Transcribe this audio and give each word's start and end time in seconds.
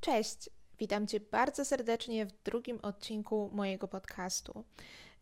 Cześć, 0.00 0.50
witam 0.78 1.06
Cię 1.06 1.20
bardzo 1.20 1.64
serdecznie 1.64 2.26
w 2.26 2.32
drugim 2.44 2.78
odcinku 2.82 3.50
mojego 3.52 3.88
podcastu. 3.88 4.64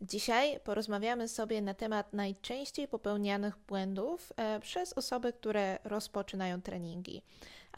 Dzisiaj 0.02 0.60
porozmawiamy 0.60 1.28
sobie 1.28 1.62
na 1.62 1.74
temat 1.74 2.12
najczęściej 2.12 2.88
popełnianych 2.88 3.56
błędów 3.58 4.32
e, 4.36 4.60
przez 4.60 4.92
osoby, 4.92 5.32
które 5.32 5.78
rozpoczynają 5.84 6.62
treningi. 6.62 7.22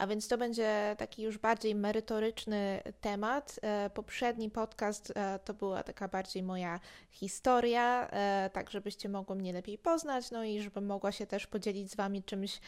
A 0.01 0.07
więc 0.07 0.27
to 0.27 0.37
będzie 0.37 0.95
taki 0.97 1.21
już 1.21 1.37
bardziej 1.37 1.75
merytoryczny 1.75 2.81
temat. 3.01 3.59
E, 3.61 3.89
poprzedni 3.89 4.49
podcast 4.49 5.13
e, 5.15 5.39
to 5.39 5.53
była 5.53 5.83
taka 5.83 6.07
bardziej 6.07 6.43
moja 6.43 6.79
historia, 7.11 8.07
e, 8.11 8.49
tak 8.53 8.71
żebyście 8.71 9.09
mogły 9.09 9.35
mnie 9.35 9.53
lepiej 9.53 9.77
poznać, 9.77 10.31
no 10.31 10.43
i 10.43 10.61
żebym 10.61 10.85
mogła 10.85 11.11
się 11.11 11.27
też 11.27 11.47
podzielić 11.47 11.91
z 11.91 11.95
Wami 11.95 12.23
czymś 12.23 12.59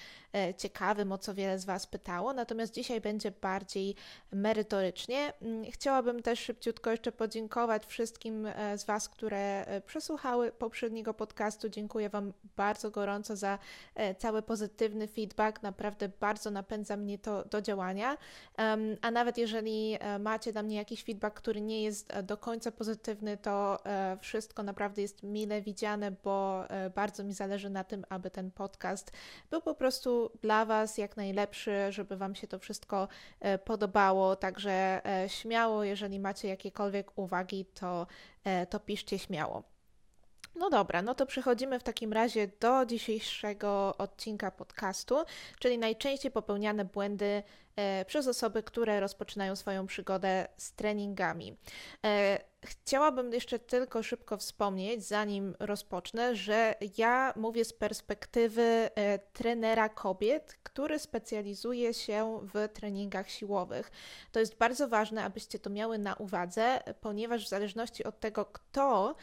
ciekawym, 0.57 1.11
o 1.11 1.17
co 1.17 1.33
wiele 1.33 1.59
z 1.59 1.65
Was 1.65 1.87
pytało. 1.87 2.33
Natomiast 2.33 2.73
dzisiaj 2.73 3.01
będzie 3.01 3.31
bardziej 3.31 3.95
merytorycznie. 4.31 5.33
Mm, 5.41 5.71
chciałabym 5.71 6.21
też 6.21 6.39
szybciutko 6.39 6.91
jeszcze 6.91 7.11
podziękować 7.11 7.85
wszystkim 7.85 8.47
z 8.75 8.83
Was, 8.83 9.09
które 9.09 9.65
przesłuchały 9.85 10.51
poprzedniego 10.51 11.13
podcastu. 11.13 11.69
Dziękuję 11.69 12.09
Wam 12.09 12.33
bardzo 12.55 12.91
gorąco 12.91 13.35
za 13.35 13.59
cały 14.17 14.41
pozytywny 14.41 15.07
feedback. 15.07 15.63
Naprawdę 15.63 16.09
bardzo 16.09 16.51
napędza 16.51 16.97
mnie 16.97 17.19
to 17.23 17.45
do 17.45 17.61
działania. 17.61 18.17
A 19.01 19.11
nawet 19.11 19.37
jeżeli 19.37 19.97
e, 19.99 20.19
macie 20.19 20.51
dla 20.51 20.63
mnie 20.63 20.75
jakiś 20.75 21.03
feedback, 21.03 21.35
który 21.35 21.61
nie 21.61 21.83
jest 21.83 22.13
e, 22.13 22.23
do 22.23 22.37
końca 22.37 22.71
pozytywny, 22.71 23.37
to 23.37 23.85
e, 23.85 24.17
wszystko 24.21 24.63
naprawdę 24.63 25.01
jest 25.01 25.23
mile 25.23 25.61
widziane, 25.61 26.11
bo 26.11 26.63
bardzo 26.95 27.23
mi 27.23 27.33
zależy 27.33 27.69
na 27.69 27.83
tym, 27.83 28.05
aby 28.09 28.31
ten 28.31 28.51
podcast 28.51 29.11
był 29.49 29.61
po 29.61 29.75
prostu 29.75 30.31
dla 30.41 30.65
Was 30.65 30.97
jak 30.97 31.17
najlepszy, 31.17 31.71
żeby 31.89 32.17
Wam 32.17 32.35
się 32.35 32.47
to 32.47 32.59
wszystko 32.59 33.07
podobało. 33.65 34.35
Także 34.35 35.01
śmiało, 35.27 35.83
jeżeli 35.83 36.19
macie 36.19 36.47
jakiekolwiek 36.47 37.17
uwagi, 37.17 37.65
to, 37.65 38.07
to 38.69 38.79
piszcie 38.79 39.19
śmiało. 39.19 39.72
No 40.55 40.69
dobra, 40.69 41.01
no 41.01 41.15
to 41.15 41.25
przechodzimy 41.25 41.79
w 41.79 41.83
takim 41.83 42.13
razie 42.13 42.47
do 42.59 42.85
dzisiejszego 42.85 43.97
odcinka 43.97 44.51
podcastu, 44.51 45.15
czyli 45.59 45.77
najczęściej 45.77 46.31
popełniane 46.31 46.85
błędy 46.85 47.43
e, 47.75 48.05
przez 48.05 48.27
osoby, 48.27 48.63
które 48.63 48.99
rozpoczynają 48.99 49.55
swoją 49.55 49.87
przygodę 49.87 50.47
z 50.57 50.73
treningami. 50.73 51.57
E, 52.05 52.39
chciałabym 52.63 53.33
jeszcze 53.33 53.59
tylko 53.59 54.03
szybko 54.03 54.37
wspomnieć, 54.37 55.07
zanim 55.07 55.55
rozpocznę, 55.59 56.35
że 56.35 56.75
ja 56.97 57.33
mówię 57.35 57.65
z 57.65 57.73
perspektywy 57.73 58.61
e, 58.95 59.19
trenera 59.19 59.89
kobiet, 59.89 60.57
który 60.63 60.99
specjalizuje 60.99 61.93
się 61.93 62.39
w 62.53 62.69
treningach 62.73 63.29
siłowych. 63.29 63.91
To 64.31 64.39
jest 64.39 64.57
bardzo 64.57 64.87
ważne, 64.87 65.23
abyście 65.23 65.59
to 65.59 65.69
miały 65.69 65.97
na 65.97 66.13
uwadze, 66.15 66.79
ponieważ 67.01 67.45
w 67.45 67.49
zależności 67.49 68.03
od 68.03 68.19
tego, 68.19 68.45
kto 68.45 69.15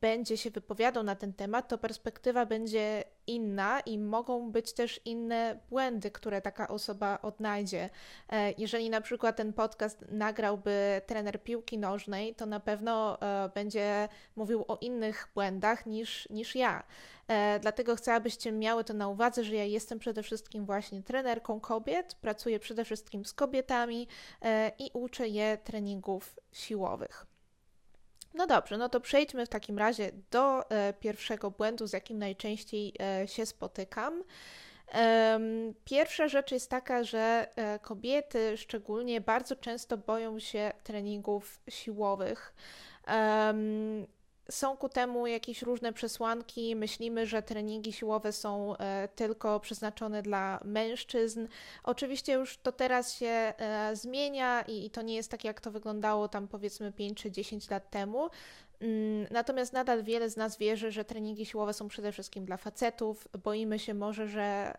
będzie 0.00 0.36
się 0.36 0.50
wypowiadał 0.50 1.02
na 1.02 1.16
ten 1.16 1.32
temat, 1.32 1.68
to 1.68 1.78
perspektywa 1.78 2.46
będzie 2.46 3.04
inna 3.26 3.80
i 3.80 3.98
mogą 3.98 4.50
być 4.50 4.72
też 4.72 5.00
inne 5.04 5.60
błędy, 5.70 6.10
które 6.10 6.42
taka 6.42 6.68
osoba 6.68 7.18
odnajdzie. 7.22 7.90
E, 8.32 8.52
jeżeli 8.58 8.90
na 8.90 9.00
przykład 9.00 9.36
ten 9.36 9.52
podcast 9.52 10.04
nagrałby 10.08 11.00
trener 11.06 11.42
piłki 11.42 11.78
nożnej, 11.78 12.34
to 12.34 12.46
na 12.46 12.60
pewno 12.60 13.20
e, 13.20 13.50
będzie 13.54 14.08
mówił 14.36 14.64
o 14.68 14.78
innych 14.80 15.28
błędach 15.34 15.86
niż, 15.86 16.28
niż 16.30 16.54
ja. 16.54 16.82
E, 17.28 17.60
dlatego 17.60 17.96
chcę, 17.96 18.14
abyście 18.14 18.52
miały 18.52 18.84
to 18.84 18.94
na 18.94 19.08
uwadze, 19.08 19.44
że 19.44 19.54
ja 19.54 19.64
jestem 19.64 19.98
przede 19.98 20.22
wszystkim 20.22 20.66
właśnie 20.66 21.02
trenerką 21.02 21.60
kobiet, 21.60 22.14
pracuję 22.14 22.58
przede 22.58 22.84
wszystkim 22.84 23.24
z 23.24 23.32
kobietami 23.32 24.08
i 24.78 24.90
uczę 24.92 25.28
je 25.28 25.58
treningów 25.64 26.40
siłowych. 26.52 27.31
No 28.34 28.46
dobrze, 28.46 28.78
no 28.78 28.88
to 28.88 29.00
przejdźmy 29.00 29.46
w 29.46 29.48
takim 29.48 29.78
razie 29.78 30.10
do 30.30 30.70
e, 30.70 30.92
pierwszego 30.92 31.50
błędu, 31.50 31.86
z 31.86 31.92
jakim 31.92 32.18
najczęściej 32.18 32.94
e, 33.00 33.28
się 33.28 33.46
spotykam. 33.46 34.24
E, 34.94 35.40
pierwsza 35.84 36.28
rzecz 36.28 36.52
jest 36.52 36.70
taka, 36.70 37.04
że 37.04 37.48
e, 37.56 37.78
kobiety 37.78 38.56
szczególnie 38.56 39.20
bardzo 39.20 39.56
często 39.56 39.96
boją 39.96 40.38
się 40.38 40.72
treningów 40.84 41.60
siłowych 41.68 42.54
są 44.50 44.76
ku 44.76 44.88
temu 44.88 45.26
jakieś 45.26 45.62
różne 45.62 45.92
przesłanki. 45.92 46.76
Myślimy, 46.76 47.26
że 47.26 47.42
treningi 47.42 47.92
siłowe 47.92 48.32
są 48.32 48.76
e, 48.76 49.08
tylko 49.14 49.60
przeznaczone 49.60 50.22
dla 50.22 50.60
mężczyzn. 50.64 51.46
Oczywiście 51.84 52.32
już 52.32 52.56
to 52.56 52.72
teraz 52.72 53.14
się 53.14 53.26
e, 53.26 53.90
zmienia 53.96 54.62
i, 54.62 54.90
to 54.90 55.02
nie 55.02 55.14
jest 55.14 55.30
tak, 55.30 55.44
jak 55.44 55.60
to 55.60 55.70
wyglądało 55.70 56.28
tam 56.28 56.48
powiedzmy 56.48 56.92
5 56.92 57.22
czy 57.22 57.30
10 57.30 57.70
lat 57.70 57.90
temu. 57.90 58.30
Mm, 58.82 59.26
natomiast 59.30 59.72
nadal 59.72 60.02
wiele 60.02 60.30
z 60.30 60.36
nas 60.36 60.58
wierzy, 60.58 60.92
że 60.92 61.04
treningi 61.04 61.46
siłowe 61.46 61.72
są 61.72 61.88
przede 61.88 62.12
wszystkim 62.12 62.44
dla 62.44 62.56
facetów. 62.56 63.28
Boimy 63.44 63.78
się 63.78 63.94
może, 63.94 64.28
że 64.28 64.74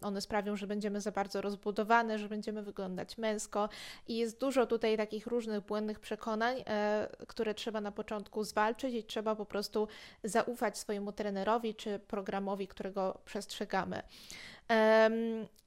one 0.00 0.20
sprawią, 0.20 0.56
że 0.56 0.66
będziemy 0.66 1.00
za 1.00 1.12
bardzo 1.12 1.40
rozbudowane, 1.40 2.18
że 2.18 2.28
będziemy 2.28 2.62
wyglądać 2.62 3.18
męsko 3.18 3.68
i 4.08 4.16
jest 4.16 4.40
dużo 4.40 4.66
tutaj 4.66 4.96
takich 4.96 5.26
różnych 5.26 5.60
błędnych 5.60 6.00
przekonań, 6.00 6.64
e, 6.66 7.08
które 7.26 7.54
trzeba 7.54 7.80
na 7.80 7.92
początku 7.92 8.44
zwalczyć 8.44 8.94
i 8.94 9.04
trzeba 9.04 9.36
po 9.36 9.46
prostu 9.46 9.88
zaufać 10.24 10.78
swojemu 10.78 11.12
trenerowi 11.12 11.74
czy 11.74 11.98
programowi, 11.98 12.68
którego 12.68 13.18
przestrzegamy. 13.24 14.02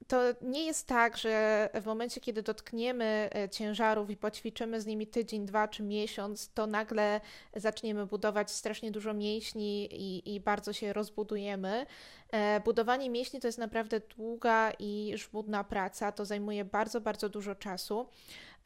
To 0.07 0.21
nie 0.41 0.65
jest 0.65 0.87
tak, 0.87 1.17
że 1.17 1.69
w 1.81 1.85
momencie, 1.85 2.21
kiedy 2.21 2.43
dotkniemy 2.43 3.29
e, 3.35 3.49
ciężarów 3.49 4.09
i 4.09 4.17
poćwiczymy 4.17 4.81
z 4.81 4.85
nimi 4.85 5.07
tydzień, 5.07 5.45
dwa 5.45 5.67
czy 5.67 5.83
miesiąc, 5.83 6.53
to 6.53 6.67
nagle 6.67 7.21
zaczniemy 7.55 8.05
budować 8.05 8.51
strasznie 8.51 8.91
dużo 8.91 9.13
mięśni 9.13 9.89
i, 9.91 10.35
i 10.35 10.39
bardzo 10.39 10.73
się 10.73 10.93
rozbudujemy. 10.93 11.85
E, 12.31 12.59
budowanie 12.59 13.09
mięśni 13.09 13.39
to 13.39 13.47
jest 13.47 13.57
naprawdę 13.57 13.99
długa 13.99 14.71
i 14.79 15.13
żmudna 15.15 15.63
praca, 15.63 16.11
to 16.11 16.25
zajmuje 16.25 16.65
bardzo, 16.65 17.01
bardzo 17.01 17.29
dużo 17.29 17.55
czasu. 17.55 18.07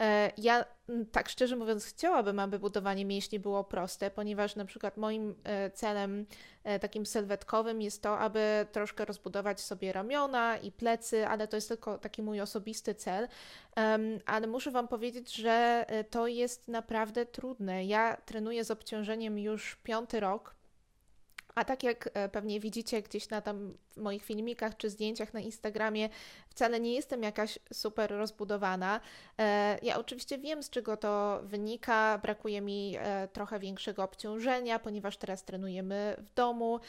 E, 0.02 0.32
ja 0.38 0.66
tak 1.12 1.30
szczerze 1.30 1.56
mówiąc 1.56 1.86
chciałabym, 1.86 2.40
aby 2.40 2.60
budowanie 2.60 3.06
mięśni 3.06 3.40
było 3.40 3.64
proste, 3.64 4.12
ponieważ 4.12 4.56
na 4.56 4.66
przykład 4.66 4.98
moim 4.98 5.36
e, 5.44 5.72
celem 5.72 6.26
takim 6.82 7.06
sylwetkowym 7.06 7.82
jest 7.82 8.02
to, 8.02 8.20
aby 8.20 8.66
troszkę 8.72 9.06
rozbudować 9.06 9.62
sobie 9.62 9.94
ramiona 9.94 10.58
i 10.58 10.72
plecy, 10.72 11.28
ale 11.28 11.48
to 11.48 11.58
jest 11.58 11.68
tylko 11.68 11.98
taki 11.98 12.22
mój 12.24 12.42
osobisty 12.42 12.96
cel. 12.96 13.28
Ale 14.26 14.48
muszę 14.48 14.72
Wam 14.72 14.88
powiedzieć, 14.88 15.36
że 15.36 15.86
to 16.10 16.28
jest 16.28 16.68
naprawdę 16.68 17.26
trudne. 17.26 17.86
Ja 17.86 18.18
trenuję 18.26 18.64
z 18.64 18.72
obciążeniem 18.72 19.40
już 19.40 19.76
piąty 19.76 20.20
rok 20.20 20.56
a 21.56 21.66
tak 21.66 21.84
jak 21.84 22.10
e, 22.14 22.30
pewnie 22.30 22.60
widzicie 22.60 23.02
gdzieś 23.02 23.30
na 23.30 23.42
tam 23.42 23.74
moich 23.98 24.24
filmikach 24.24 24.78
czy 24.78 24.90
zdjęciach 24.90 25.34
na 25.34 25.40
Instagramie, 25.40 26.10
wcale 26.52 26.80
nie 26.80 26.94
jestem 26.94 27.24
jakaś 27.24 27.60
super 27.74 28.12
rozbudowana. 28.12 29.00
E, 29.40 29.78
ja 29.82 30.00
oczywiście 30.00 30.38
wiem, 30.38 30.64
z 30.64 30.70
czego 30.70 30.98
to 30.98 31.40
wynika. 31.44 32.20
Brakuje 32.24 32.62
mi 32.62 32.96
e, 33.00 33.28
trochę 33.28 33.60
większego 33.60 34.04
obciążenia, 34.04 34.80
ponieważ 34.80 35.18
teraz 35.18 35.44
trenujemy 35.44 36.16
w 36.18 36.34
domu. 36.34 36.80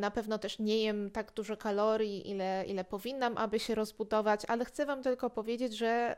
Na 0.00 0.10
pewno 0.10 0.38
też 0.38 0.58
nie 0.58 0.82
jem 0.82 1.10
tak 1.10 1.32
dużo 1.32 1.56
kalorii, 1.56 2.30
ile, 2.30 2.64
ile 2.66 2.84
powinnam, 2.84 3.38
aby 3.38 3.58
się 3.58 3.74
rozbudować, 3.74 4.42
ale 4.48 4.64
chcę 4.64 4.86
Wam 4.86 5.02
tylko 5.02 5.30
powiedzieć, 5.30 5.76
że 5.76 6.16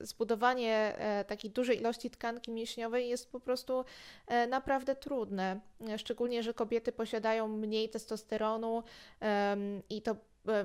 zbudowanie 0.00 0.96
takiej 1.26 1.50
dużej 1.50 1.78
ilości 1.78 2.10
tkanki 2.10 2.50
mięśniowej 2.50 3.08
jest 3.08 3.32
po 3.32 3.40
prostu 3.40 3.84
naprawdę 4.48 4.96
trudne. 4.96 5.60
Szczególnie, 5.96 6.42
że 6.42 6.54
kobiety 6.54 6.92
posiadają 6.92 7.48
mniej 7.48 7.88
testosteronu 7.88 8.82
i 9.90 10.02
to 10.02 10.12
e, 10.12 10.16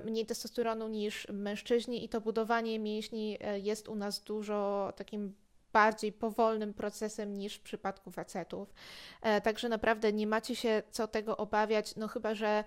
mniej 0.05 0.25
testosteronu 0.25 0.87
niż 0.87 1.27
mężczyźni 1.29 2.05
i 2.05 2.09
to 2.09 2.21
budowanie 2.21 2.79
mięśni 2.79 3.37
e, 3.41 3.59
jest 3.59 3.89
u 3.89 3.95
nas 3.95 4.19
dużo 4.19 4.93
takim 4.95 5.33
bardziej 5.73 6.11
powolnym 6.11 6.73
procesem 6.73 7.37
niż 7.37 7.55
w 7.55 7.61
przypadku 7.61 8.11
facetów. 8.11 8.73
E, 9.21 9.41
także 9.41 9.69
naprawdę 9.69 10.13
nie 10.13 10.27
macie 10.27 10.55
się 10.55 10.83
co 10.91 11.07
tego 11.07 11.37
obawiać, 11.37 11.95
no 11.95 12.07
chyba, 12.07 12.35
że 12.35 12.63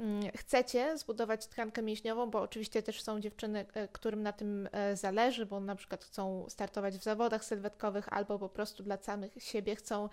mm, 0.00 0.22
chcecie 0.36 0.98
zbudować 0.98 1.46
tkankę 1.46 1.82
mięśniową, 1.82 2.30
bo 2.30 2.40
oczywiście 2.40 2.82
też 2.82 3.02
są 3.02 3.20
dziewczyny, 3.20 3.66
którym 3.92 4.22
na 4.22 4.32
tym 4.32 4.68
zależy, 4.94 5.46
bo 5.46 5.60
na 5.60 5.74
przykład 5.74 6.04
chcą 6.04 6.46
startować 6.48 6.98
w 6.98 7.02
zawodach 7.02 7.44
sylwetkowych 7.44 8.12
albo 8.12 8.38
po 8.38 8.48
prostu 8.48 8.82
dla 8.82 8.96
samych 8.96 9.32
siebie 9.42 9.76
chcą 9.76 10.08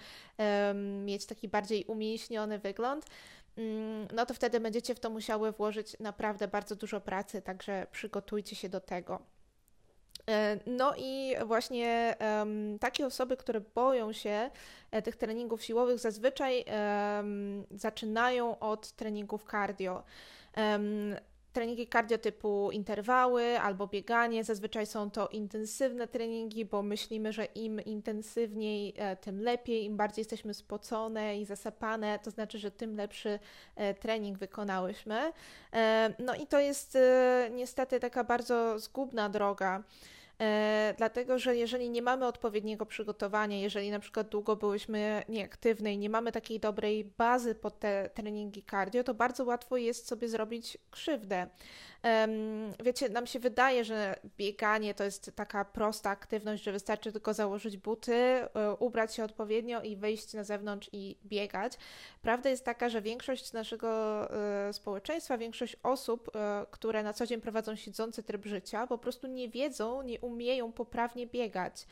mieć 1.06 1.25
taki 1.25 1.48
bardziej 1.48 1.86
umięśniony 1.86 2.60
wygląd. 2.60 3.06
Um, 3.57 4.07
no 4.13 4.25
to 4.25 4.33
wtedy 4.33 4.59
będziecie 4.59 4.95
w 4.95 5.00
to 5.00 5.09
musiały 5.09 5.51
włożyć 5.51 6.00
naprawdę 6.00 6.48
bardzo 6.48 6.75
dużo 6.75 7.01
pracy, 7.01 7.42
także 7.42 7.88
przygotujcie 7.92 8.56
się 8.56 8.69
do 8.69 8.80
tego. 8.80 9.19
E, 10.30 10.59
no 10.65 10.94
i 10.98 11.36
właśnie 11.45 12.15
um, 12.19 12.80
takie 12.80 13.06
osoby, 13.06 13.38
które 13.38 13.62
boją 13.62 14.13
się 14.13 14.50
e, 14.92 15.01
tych 15.01 15.15
treningów 15.15 15.63
siłowych, 15.63 16.00
zazwyczaj 16.00 16.65
um, 17.18 17.65
zaczynają 17.71 18.59
od 18.59 18.92
treningów 18.92 19.44
cardio. 19.51 20.03
Um, 20.57 21.15
treningi 21.57 21.88
cardio 21.88 22.18
typu 22.18 22.71
interwały 22.71 23.59
albo 23.59 23.88
bieganie. 23.88 24.44
Zazwyczaj 24.44 24.86
są 24.86 25.12
to 25.12 25.27
intensywne 25.27 26.07
treningi, 26.07 26.65
bo 26.65 26.83
myślimy, 26.83 27.33
że 27.33 27.45
im 27.45 27.81
intensywniej, 27.81 28.94
e, 28.98 29.15
tym 29.15 29.42
lepiej, 29.42 29.86
im 29.86 29.98
bardziej 29.98 30.21
jesteśmy 30.21 30.54
spocone 30.54 31.39
i 31.39 31.45
zasapane, 31.45 32.19
to 32.19 32.31
znaczy, 32.31 32.59
że 32.59 32.71
tym 32.71 32.95
lepszy 32.95 33.39
e, 33.75 33.94
trening 33.94 34.38
wykonałyśmy. 34.38 35.31
No 36.19 36.36
i 36.36 36.48
to 36.48 36.59
jest 36.59 36.98
niestety 37.51 38.00
taka 38.00 38.24
bardzo 38.24 38.80
zgubna 38.80 39.30
droga. 39.30 39.83
E, 40.42 40.94
dlatego 40.98 41.39
że 41.39 41.56
jeżeli 41.56 41.89
nie 41.89 42.01
mamy 42.01 42.25
odpowiedniego 42.25 42.86
przygotowania, 42.86 43.57
jeżeli 43.60 43.92
na 43.92 44.00
przykład 44.00 44.30
długo 44.30 44.56
byłyśmy 44.56 45.24
nieaktywne 45.30 45.94
i 45.94 45.98
nie 45.98 46.10
mamy 46.10 46.31
takiej 46.31 46.60
dobrej 46.60 47.06
bazy 47.06 47.56
pod 47.56 47.80
te 47.80 48.10
treningi 48.13 48.63
cardio, 48.72 49.04
to 49.04 49.13
bardzo 49.13 49.44
łatwo 49.45 49.78
jest 49.78 50.07
sobie 50.07 50.30
zrobić 50.30 50.78
krzywdę. 50.92 51.48
Wiecie, 52.84 53.10
nam 53.10 53.28
się 53.28 53.40
wydaje, 53.40 53.84
że 53.84 54.20
bieganie 54.38 54.94
to 54.94 55.04
jest 55.04 55.32
taka 55.36 55.66
prosta 55.66 56.10
aktywność, 56.10 56.64
że 56.64 56.72
wystarczy 56.72 57.12
tylko 57.12 57.34
założyć 57.34 57.78
buty, 57.78 58.14
e, 58.14 58.48
ubrać 58.80 59.16
się 59.16 59.24
odpowiednio 59.24 59.82
i 59.82 59.96
wyjść 59.96 60.34
na 60.34 60.44
zewnątrz 60.44 60.90
i 60.94 61.18
biegać. 61.26 61.74
Prawda 62.22 62.50
jest 62.50 62.66
taka, 62.66 62.90
że 62.90 63.02
większość 63.02 63.54
naszego 63.54 63.90
e, 64.68 64.74
społeczeństwa, 64.74 65.38
większość 65.38 65.76
osób, 65.84 66.36
e, 66.36 66.66
które 66.72 67.04
na 67.04 67.14
co 67.14 67.26
dzień 67.26 67.42
prowadzą 67.42 67.76
siedzący 67.76 68.24
tryb 68.24 68.46
życia, 68.46 68.88
po 68.88 68.98
prostu 68.98 69.28
nie 69.28 69.50
wiedzą, 69.50 70.02
nie 70.02 70.20
umieją 70.20 70.72
poprawnie 70.72 71.28
biegać. 71.28 71.88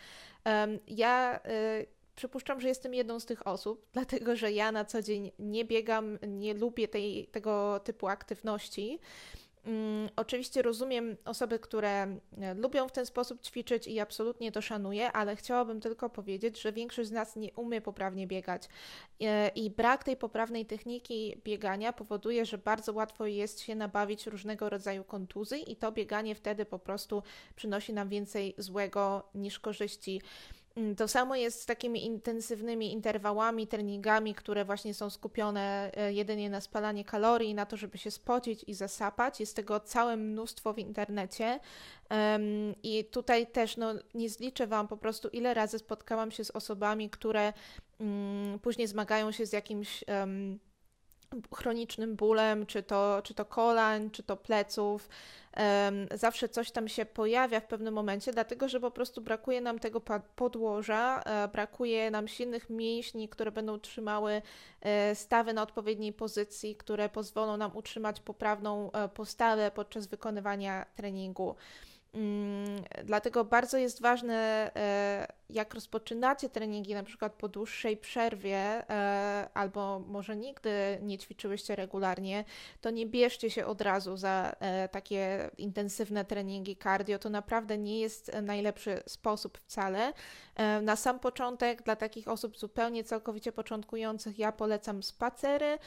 Ja 0.87 1.39
przypuszczam, 2.15 2.61
że 2.61 2.67
jestem 2.67 2.93
jedną 2.93 3.19
z 3.19 3.25
tych 3.25 3.47
osób, 3.47 3.85
dlatego 3.93 4.35
że 4.35 4.51
ja 4.51 4.71
na 4.71 4.85
co 4.85 5.01
dzień 5.01 5.31
nie 5.39 5.65
biegam, 5.65 6.19
nie 6.27 6.53
lubię 6.53 6.87
tej, 6.87 7.27
tego 7.27 7.79
typu 7.79 8.07
aktywności. 8.07 8.99
Mm, 9.65 10.09
oczywiście 10.15 10.61
rozumiem 10.61 11.17
osoby, 11.25 11.59
które 11.59 11.89
e, 11.91 12.53
lubią 12.53 12.87
w 12.87 12.91
ten 12.91 13.05
sposób 13.05 13.41
ćwiczyć 13.41 13.87
i 13.87 13.99
absolutnie 13.99 14.51
to 14.51 14.61
szanuję, 14.61 15.11
ale 15.11 15.35
chciałabym 15.35 15.81
tylko 15.81 16.09
powiedzieć, 16.09 16.61
że 16.61 16.71
większość 16.71 17.09
z 17.09 17.11
nas 17.11 17.35
nie 17.35 17.53
umie 17.53 17.81
poprawnie 17.81 18.27
biegać 18.27 18.69
e, 19.21 19.47
i 19.47 19.69
brak 19.69 20.03
tej 20.03 20.17
poprawnej 20.17 20.65
techniki 20.65 21.41
biegania 21.43 21.93
powoduje, 21.93 22.45
że 22.45 22.57
bardzo 22.57 22.93
łatwo 22.93 23.25
jest 23.25 23.61
się 23.61 23.75
nabawić 23.75 24.27
różnego 24.27 24.69
rodzaju 24.69 25.03
kontuzji 25.03 25.71
i 25.71 25.75
to 25.75 25.91
bieganie 25.91 26.35
wtedy 26.35 26.65
po 26.65 26.79
prostu 26.79 27.23
przynosi 27.55 27.93
nam 27.93 28.09
więcej 28.09 28.55
złego 28.57 29.29
niż 29.35 29.59
korzyści. 29.59 30.21
Mm, 30.75 30.95
to 30.95 31.07
samo 31.07 31.35
jest 31.35 31.61
z 31.61 31.65
takimi 31.65 32.05
intensywnymi 32.05 32.93
interwałami, 32.93 33.67
treningami, 33.67 34.35
które 34.35 34.65
właśnie 34.65 34.93
są 34.93 35.09
skupione 35.09 35.91
e, 35.93 36.13
jedynie 36.13 36.49
na 36.49 36.61
spalanie 36.61 37.05
kalorii, 37.05 37.53
na 37.53 37.65
to, 37.65 37.77
żeby 37.77 37.97
się 37.97 38.11
spocić 38.11 38.63
i 38.67 38.73
zasapać. 38.73 39.39
Jest 39.39 39.55
tego 39.55 39.79
całe 39.79 40.17
mnóstwo 40.17 40.73
w 40.73 40.79
internecie. 40.79 41.59
I 42.83 43.05
tutaj 43.05 43.47
też 43.47 43.77
no, 43.77 43.93
nie 44.13 44.29
zliczę 44.29 44.67
Wam 44.67 44.87
po 44.87 44.97
prostu, 44.97 45.27
ile 45.27 45.53
razy 45.53 45.79
spotkałam 45.79 46.31
się 46.31 46.45
z 46.45 46.51
osobami, 46.51 47.09
które 47.09 47.53
mm, 47.99 48.59
później 48.59 48.87
zmagają 48.87 49.31
się 49.31 49.45
z 49.45 49.53
jakimś 49.53 50.03
chronicznym 51.55 52.15
bólem, 52.15 52.65
czy 52.65 52.83
to, 52.83 53.21
czy 53.23 53.33
to 53.33 53.45
kolań, 53.45 54.09
czy 54.11 54.23
to 54.23 54.37
pleców. 54.37 55.09
Zawsze 56.13 56.49
coś 56.49 56.71
tam 56.71 56.87
się 56.87 57.05
pojawia 57.05 57.59
w 57.59 57.67
pewnym 57.67 57.93
momencie, 57.93 58.31
dlatego 58.31 58.69
że 58.69 58.79
po 58.79 58.91
prostu 58.91 59.21
brakuje 59.21 59.61
nam 59.61 59.79
tego 59.79 60.01
podłoża, 60.35 61.21
e, 61.25 61.47
brakuje 61.47 62.11
nam 62.11 62.27
silnych 62.27 62.69
mięśni, 62.69 63.29
które 63.29 63.51
będą 63.51 63.79
trzymały 63.79 64.41
e, 64.81 65.15
stawy 65.15 65.53
na 65.53 65.61
odpowiedniej 65.61 66.13
pozycji, 66.13 66.75
które 66.75 67.09
pozwolą 67.09 67.57
nam 67.57 67.77
utrzymać 67.77 68.19
poprawną 68.19 68.91
e, 68.91 69.09
postawę 69.09 69.71
podczas 69.71 70.07
wykonywania 70.07 70.85
treningu. 70.95 71.55
Mm, 72.13 72.83
dlatego 73.03 73.45
bardzo 73.45 73.77
jest 73.77 74.01
ważne, 74.01 74.71
jak 75.49 75.73
rozpoczynacie 75.73 76.49
treningi, 76.49 76.93
na 76.93 77.03
przykład 77.03 77.33
po 77.33 77.47
dłuższej 77.47 77.97
przerwie, 77.97 78.57
e, 78.57 79.49
albo 79.53 79.99
może 79.99 80.35
nigdy 80.35 80.71
nie 81.01 81.17
ćwiczyłyście 81.17 81.75
regularnie, 81.75 82.45
to 82.81 82.89
nie 82.89 83.05
bierzcie 83.05 83.49
się 83.49 83.65
od 83.65 83.81
razu 83.81 84.17
za 84.17 84.55
e, 84.59 84.89
takie 84.89 85.49
intensywne 85.57 86.25
treningi 86.25 86.77
cardio. 86.77 87.19
To 87.19 87.29
naprawdę 87.29 87.77
nie 87.77 87.99
jest 87.99 88.31
najlepszy 88.41 89.03
sposób 89.05 89.57
wcale. 89.57 90.13
Na 90.81 90.95
sam 90.95 91.19
początek, 91.19 91.83
dla 91.83 91.95
takich 91.95 92.27
osób 92.27 92.57
zupełnie 92.57 93.03
całkowicie 93.03 93.51
początkujących, 93.51 94.39
ja 94.39 94.51
polecam 94.51 95.03
spacery 95.03 95.77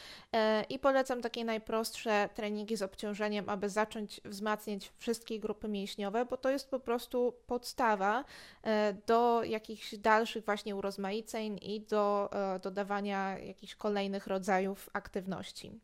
i 0.68 0.78
polecam 0.78 1.22
takie 1.22 1.44
najprostsze 1.44 2.28
treningi 2.34 2.76
z 2.76 2.82
obciążeniem, 2.82 3.48
aby 3.48 3.68
zacząć 3.68 4.20
wzmacniać 4.24 4.92
wszystkie 4.98 5.40
grupy 5.40 5.68
mięśniowe 5.68 6.18
bo 6.30 6.36
to 6.36 6.50
jest 6.50 6.70
po 6.70 6.80
prostu 6.80 7.34
podstawa 7.46 8.24
e, 8.62 8.94
do 9.06 9.44
jakichś 9.48 9.94
dalszych 9.94 10.44
właśnie 10.44 10.76
urozmaiceń 10.76 11.58
i 11.62 11.80
do 11.80 12.30
e, 12.32 12.58
dodawania 12.58 13.38
jakichś 13.38 13.74
kolejnych 13.74 14.26
rodzajów 14.26 14.90
aktywności. 14.92 15.80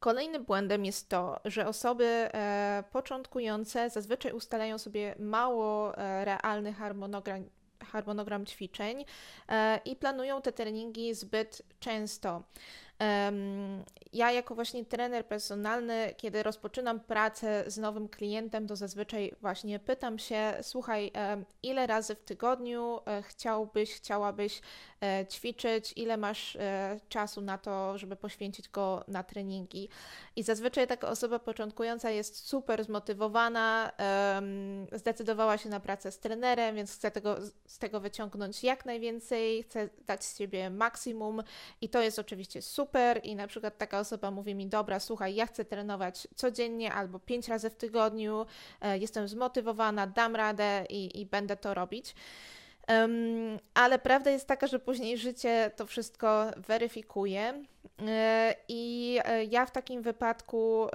Kolejnym 0.00 0.44
błędem 0.44 0.84
jest 0.84 1.08
to, 1.08 1.40
że 1.44 1.66
osoby 1.66 2.04
e, 2.04 2.84
początkujące 2.92 3.90
zazwyczaj 3.90 4.32
ustalają 4.32 4.78
sobie 4.78 5.14
mało 5.18 5.92
realny 6.24 6.72
harmonogram, 6.72 7.44
harmonogram 7.84 8.46
ćwiczeń 8.46 9.04
i 9.84 9.96
planują 9.96 10.42
te 10.42 10.52
treningi 10.52 11.14
zbyt 11.14 11.62
często. 11.80 12.42
Ja, 14.14 14.32
jako 14.32 14.54
właśnie 14.54 14.84
trener 14.84 15.26
personalny, 15.26 16.14
kiedy 16.16 16.42
rozpoczynam 16.42 17.00
pracę 17.00 17.64
z 17.66 17.78
nowym 17.78 18.08
klientem, 18.08 18.66
to 18.66 18.76
zazwyczaj 18.76 19.32
właśnie 19.40 19.78
pytam 19.78 20.18
się: 20.18 20.54
Słuchaj, 20.62 21.12
ile 21.62 21.86
razy 21.86 22.14
w 22.14 22.20
tygodniu 22.20 23.00
e, 23.06 23.22
chciałbyś, 23.22 23.94
chciałabyś 23.94 24.60
e, 25.02 25.26
ćwiczyć, 25.26 25.92
ile 25.96 26.16
masz 26.16 26.56
e, 26.56 27.00
czasu 27.08 27.40
na 27.40 27.58
to, 27.58 27.98
żeby 27.98 28.16
poświęcić 28.16 28.68
go 28.68 29.04
na 29.08 29.22
treningi. 29.22 29.88
I 30.36 30.42
zazwyczaj 30.42 30.86
taka 30.86 31.08
osoba 31.08 31.38
początkująca 31.38 32.10
jest 32.10 32.46
super 32.46 32.84
zmotywowana, 32.84 33.92
zdecydowała 34.92 35.58
się 35.58 35.68
na 35.68 35.80
pracę 35.80 36.12
z 36.12 36.18
trenerem, 36.18 36.76
więc 36.76 36.94
chce 36.94 37.10
tego, 37.10 37.36
z 37.66 37.78
tego 37.78 38.00
wyciągnąć 38.00 38.64
jak 38.64 38.86
najwięcej, 38.86 39.62
chce 39.62 39.88
dać 40.06 40.24
z 40.24 40.38
siebie 40.38 40.70
maksimum 40.70 41.42
i 41.80 41.88
to 41.88 42.02
jest 42.02 42.18
oczywiście 42.18 42.62
super. 42.62 42.93
I 43.22 43.36
na 43.36 43.46
przykład 43.46 43.78
taka 43.78 44.00
osoba 44.00 44.30
mówi 44.30 44.54
mi: 44.54 44.66
Dobra, 44.66 45.00
słuchaj, 45.00 45.34
ja 45.34 45.46
chcę 45.46 45.64
trenować 45.64 46.28
codziennie 46.34 46.92
albo 46.92 47.18
pięć 47.18 47.48
razy 47.48 47.70
w 47.70 47.74
tygodniu, 47.76 48.46
e, 48.80 48.98
jestem 48.98 49.28
zmotywowana, 49.28 50.06
dam 50.06 50.36
radę 50.36 50.86
i, 50.88 51.20
i 51.20 51.26
będę 51.26 51.56
to 51.56 51.74
robić. 51.74 52.14
Um, 52.88 53.58
ale 53.74 53.98
prawda 53.98 54.30
jest 54.30 54.48
taka, 54.48 54.66
że 54.66 54.78
później 54.78 55.18
życie 55.18 55.70
to 55.76 55.86
wszystko 55.86 56.46
weryfikuje. 56.56 57.64
E, 58.06 58.54
I 58.68 59.18
e, 59.24 59.44
ja 59.44 59.66
w 59.66 59.70
takim 59.70 60.02
wypadku 60.02 60.86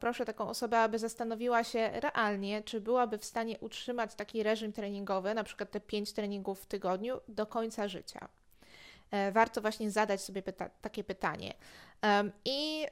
proszę 0.00 0.24
taką 0.24 0.48
osobę, 0.48 0.78
aby 0.78 0.98
zastanowiła 0.98 1.64
się 1.64 1.90
realnie, 1.92 2.62
czy 2.62 2.80
byłaby 2.80 3.18
w 3.18 3.24
stanie 3.24 3.58
utrzymać 3.60 4.14
taki 4.14 4.42
reżim 4.42 4.72
treningowy, 4.72 5.34
na 5.34 5.44
przykład 5.44 5.70
te 5.70 5.80
pięć 5.80 6.12
treningów 6.12 6.60
w 6.60 6.66
tygodniu, 6.66 7.20
do 7.28 7.46
końca 7.46 7.88
życia. 7.88 8.28
Warto 9.32 9.60
właśnie 9.60 9.90
zadać 9.90 10.22
sobie 10.22 10.42
pyta 10.42 10.68
takie 10.68 11.04
pytanie. 11.04 11.54
I 12.44 12.86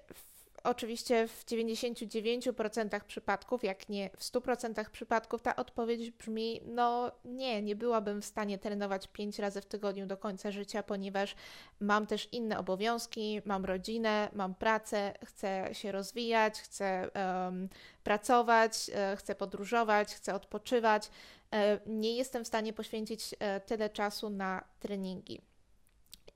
oczywiście 0.64 1.29
w 1.29 1.45
99% 1.45 3.00
przypadków, 3.00 3.64
jak 3.64 3.88
nie 3.88 4.11
w 4.17 4.23
100% 4.23 4.91
przypadków, 4.91 5.43
ta 5.43 5.57
odpowiedź 5.57 6.11
brzmi: 6.11 6.61
No, 6.67 7.12
nie, 7.25 7.62
nie 7.62 7.76
byłabym 7.76 8.23
w 8.23 8.25
stanie 8.25 8.59
trenować 8.59 9.09
5 9.09 9.38
razy 9.38 9.61
w 9.61 9.67
tygodniu 9.67 10.07
do 10.07 10.17
końca 10.17 10.50
życia, 10.50 10.83
ponieważ 10.83 11.35
mam 11.81 12.07
też 12.07 12.29
inne 12.33 12.59
obowiązki, 12.59 13.43
mam 13.45 13.64
rodzinę, 13.64 14.29
mam 14.33 14.55
pracę, 14.55 15.14
chcę 15.25 15.69
się 15.73 15.93
rozwijać, 15.93 16.61
chcę 16.61 17.11
um, 17.45 17.69
pracować, 18.05 18.91
e, 18.95 19.17
chcę 19.17 19.35
podróżować, 19.35 20.14
chcę 20.14 20.35
odpoczywać. 20.35 21.11
E, 21.52 21.81
nie 21.87 22.17
jestem 22.17 22.45
w 22.45 22.47
stanie 22.47 22.73
poświęcić 22.73 23.35
e, 23.38 23.61
tyle 23.61 23.91
czasu 23.91 24.31
na 24.31 24.64
treningi. 24.81 25.52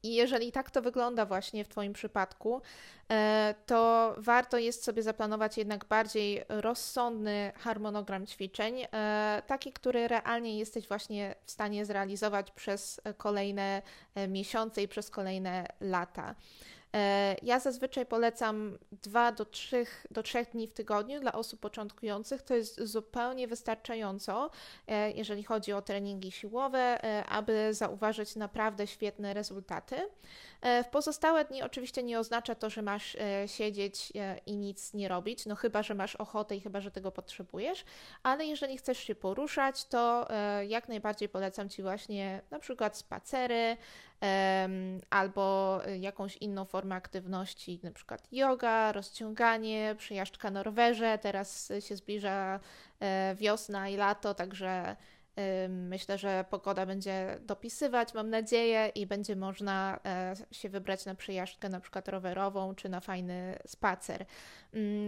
I 0.06 0.14
jeżeli 0.14 0.52
tak 0.52 0.70
to 0.70 0.82
wygląda 0.82 1.26
właśnie 1.26 1.64
w 1.64 1.68
Twoim 1.68 1.92
przypadku, 1.92 2.62
e, 3.10 3.54
to 3.66 4.14
warto 4.18 4.58
jest 4.58 4.84
sobie 4.84 5.02
zaplanować 5.02 5.58
jednak 5.58 5.84
bardziej 5.84 6.44
rozsądny 6.48 7.52
harmonogram 7.56 8.26
ćwiczeń, 8.26 8.82
e, 8.92 9.42
taki, 9.46 9.72
który 9.72 10.08
realnie 10.08 10.58
jesteś 10.58 10.88
właśnie 10.88 11.34
w 11.44 11.50
stanie 11.50 11.84
zrealizować 11.84 12.50
przez 12.50 13.00
kolejne 13.16 13.82
e, 14.14 14.28
miesiące 14.28 14.82
i 14.82 14.88
przez 14.88 15.10
kolejne 15.10 15.66
lata. 15.80 16.34
Ja 17.42 17.60
zazwyczaj 17.60 18.06
polecam 18.06 18.78
2 19.02 19.32
do 19.32 19.44
3, 19.44 19.86
do 20.10 20.22
3 20.22 20.46
dni 20.52 20.68
w 20.68 20.72
tygodniu 20.72 21.20
dla 21.20 21.32
osób 21.32 21.60
początkujących. 21.60 22.42
To 22.42 22.54
jest 22.54 22.80
zupełnie 22.80 23.48
wystarczająco, 23.48 24.50
jeżeli 25.14 25.44
chodzi 25.44 25.72
o 25.72 25.82
treningi 25.82 26.32
siłowe, 26.32 27.00
aby 27.28 27.74
zauważyć 27.74 28.36
naprawdę 28.36 28.86
świetne 28.86 29.34
rezultaty. 29.34 29.96
E, 30.60 30.84
w 30.84 30.88
pozostałe 30.88 31.44
dni 31.44 31.62
oczywiście 31.62 32.02
nie 32.02 32.18
oznacza 32.18 32.54
to, 32.54 32.70
że 32.70 32.82
masz 32.82 33.14
e, 33.14 33.48
siedzieć 33.48 34.12
e, 34.14 34.38
i 34.46 34.56
nic 34.56 34.94
nie 34.94 35.08
robić, 35.08 35.46
no 35.46 35.56
chyba, 35.56 35.82
że 35.82 35.94
masz 35.94 36.16
ochotę 36.16 36.56
i 36.56 36.60
chyba, 36.60 36.80
że 36.80 36.90
tego 36.90 37.12
potrzebujesz, 37.12 37.84
ale 38.22 38.46
jeżeli 38.46 38.78
chcesz 38.78 38.98
się 38.98 39.14
poruszać, 39.14 39.84
to 39.84 40.28
jak 40.68 40.88
najbardziej 40.88 41.28
polecam 41.28 41.68
Ci 41.68 41.82
właśnie 41.82 42.42
na 42.50 42.58
przykład 42.58 42.96
spacery, 42.96 43.76
albo 45.10 45.80
jakąś 46.00 46.36
inną 46.36 46.64
formę 46.64 46.94
aktywności, 46.94 47.80
na 47.82 47.90
przykład 47.90 48.28
yoga, 48.32 48.92
rozciąganie, 48.92 49.94
przejażdżka 49.98 50.50
na 50.50 50.62
rowerze. 50.62 51.18
Teraz 51.22 51.72
się 51.80 51.96
zbliża 51.96 52.60
wiosna 53.34 53.88
i 53.88 53.96
lato, 53.96 54.34
także 54.34 54.96
Myślę, 55.68 56.18
że 56.18 56.44
pogoda 56.50 56.86
będzie 56.86 57.38
dopisywać, 57.40 58.14
mam 58.14 58.30
nadzieję, 58.30 58.92
i 58.94 59.06
będzie 59.06 59.36
można 59.36 60.00
e, 60.04 60.34
się 60.50 60.68
wybrać 60.68 61.04
na 61.04 61.14
przejażdżkę, 61.14 61.68
na 61.68 61.80
przykład 61.80 62.08
rowerową, 62.08 62.74
czy 62.74 62.88
na 62.88 63.00
fajny 63.00 63.58
spacer. 63.66 64.26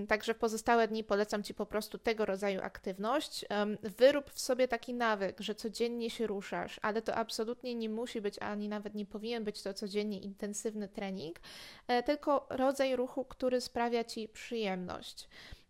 Także 0.09 0.35
w 0.35 0.39
pozostałe 0.39 0.89
dni 0.89 1.05
polecam 1.05 1.43
Ci 1.43 1.55
po 1.55 1.67
prostu 1.67 1.99
tego 1.99 2.25
rodzaju 2.25 2.61
aktywność. 2.63 3.45
Wyrób 3.83 4.31
w 4.31 4.41
sobie 4.41 4.69
taki 4.69 4.95
nawyk, 4.95 5.41
że 5.41 5.55
codziennie 5.55 6.11
się 6.11 6.27
ruszasz, 6.27 6.81
ale 6.83 7.03
to 7.03 7.15
absolutnie 7.15 7.75
nie 7.75 7.89
musi 7.89 8.21
być, 8.21 8.39
ani 8.39 8.69
nawet 8.69 8.95
nie 8.95 9.07
powinien 9.07 9.45
być 9.45 9.63
to 9.63 9.75
codziennie 9.75 10.21
intensywny 10.21 10.89
trening, 10.89 11.41
e, 11.87 12.03
tylko 12.03 12.47
rodzaj 12.51 12.97
ruchu, 12.97 13.25
który 13.25 13.61
sprawia 13.61 14.05
Ci 14.05 14.29
przyjemność. 14.29 15.29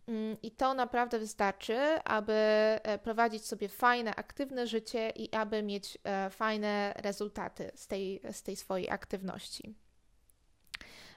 Mm, 0.09 0.37
I 0.43 0.51
to 0.51 0.73
naprawdę 0.73 1.19
wystarczy, 1.19 1.77
aby 2.03 2.33
e, 2.33 2.99
prowadzić 3.03 3.45
sobie 3.45 3.69
fajne, 3.69 4.15
aktywne 4.15 4.67
życie 4.67 5.09
i 5.09 5.33
aby 5.35 5.63
mieć 5.63 5.97
e, 6.03 6.29
fajne 6.29 6.93
rezultaty 6.97 7.71
z 7.75 7.87
tej, 7.87 8.21
z 8.31 8.43
tej 8.43 8.55
swojej 8.55 8.89
aktywności. 8.89 9.75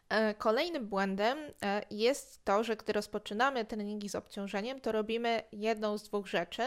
E, 0.08 0.34
kolejnym 0.34 0.87
błędem 0.88 1.38
jest 1.90 2.44
to, 2.44 2.64
że 2.64 2.76
gdy 2.76 2.92
rozpoczynamy 2.92 3.64
treningi 3.64 4.08
z 4.08 4.14
obciążeniem, 4.14 4.80
to 4.80 4.92
robimy 4.92 5.42
jedną 5.52 5.99
z 5.99 6.02
dwóch 6.02 6.26
rzeczy. 6.26 6.62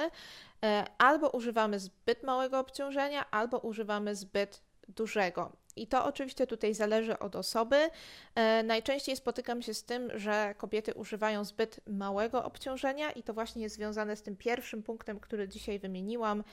Albo 0.97 1.29
używamy 1.29 1.79
zbyt 1.79 2.23
małego 2.23 2.59
obciążenia, 2.59 3.31
albo 3.31 3.59
używamy 3.59 4.15
zbyt 4.15 4.61
dużego. 4.87 5.51
I 5.75 5.87
to 5.87 6.05
oczywiście 6.05 6.47
tutaj 6.47 6.73
zależy 6.73 7.19
od 7.19 7.35
osoby. 7.35 7.89
E, 8.35 8.63
najczęściej 8.63 9.15
spotykam 9.15 9.61
się 9.61 9.73
z 9.73 9.83
tym, 9.83 10.19
że 10.19 10.55
kobiety 10.57 10.93
używają 10.93 11.43
zbyt 11.43 11.79
małego 11.87 12.43
obciążenia, 12.43 13.11
i 13.11 13.23
to 13.23 13.33
właśnie 13.33 13.63
jest 13.63 13.75
związane 13.75 14.15
z 14.15 14.21
tym 14.21 14.35
pierwszym 14.35 14.83
punktem, 14.83 15.19
który 15.19 15.47
dzisiaj 15.47 15.79
wymieniłam, 15.79 16.43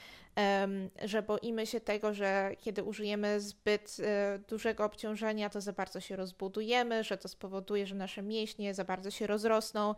że 1.05 1.23
boimy 1.23 1.67
się 1.67 1.81
tego, 1.81 2.15
że 2.15 2.51
kiedy 2.59 2.83
użyjemy 2.83 3.41
zbyt 3.41 3.97
e, 4.01 4.39
dużego 4.49 4.85
obciążenia, 4.85 5.51
to 5.51 5.61
za 5.61 5.73
bardzo 5.73 6.01
się 6.01 6.17
rozbudujemy, 6.17 7.05
że 7.05 7.19
to 7.19 7.29
spowoduje, 7.29 7.87
że 7.87 7.95
nasze 7.95 8.23
mięśnie 8.23 8.75
za 8.75 8.85
bardzo 8.85 9.11
się 9.11 9.27
rozrosną, 9.27 9.95